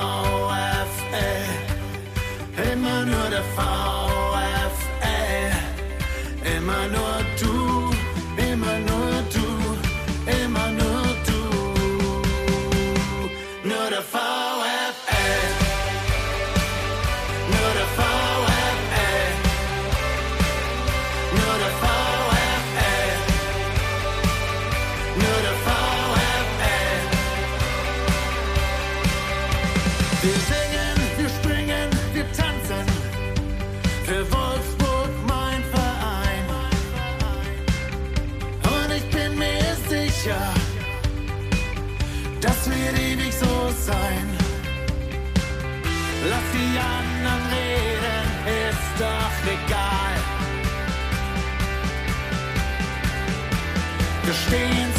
[54.31, 54.90] Wir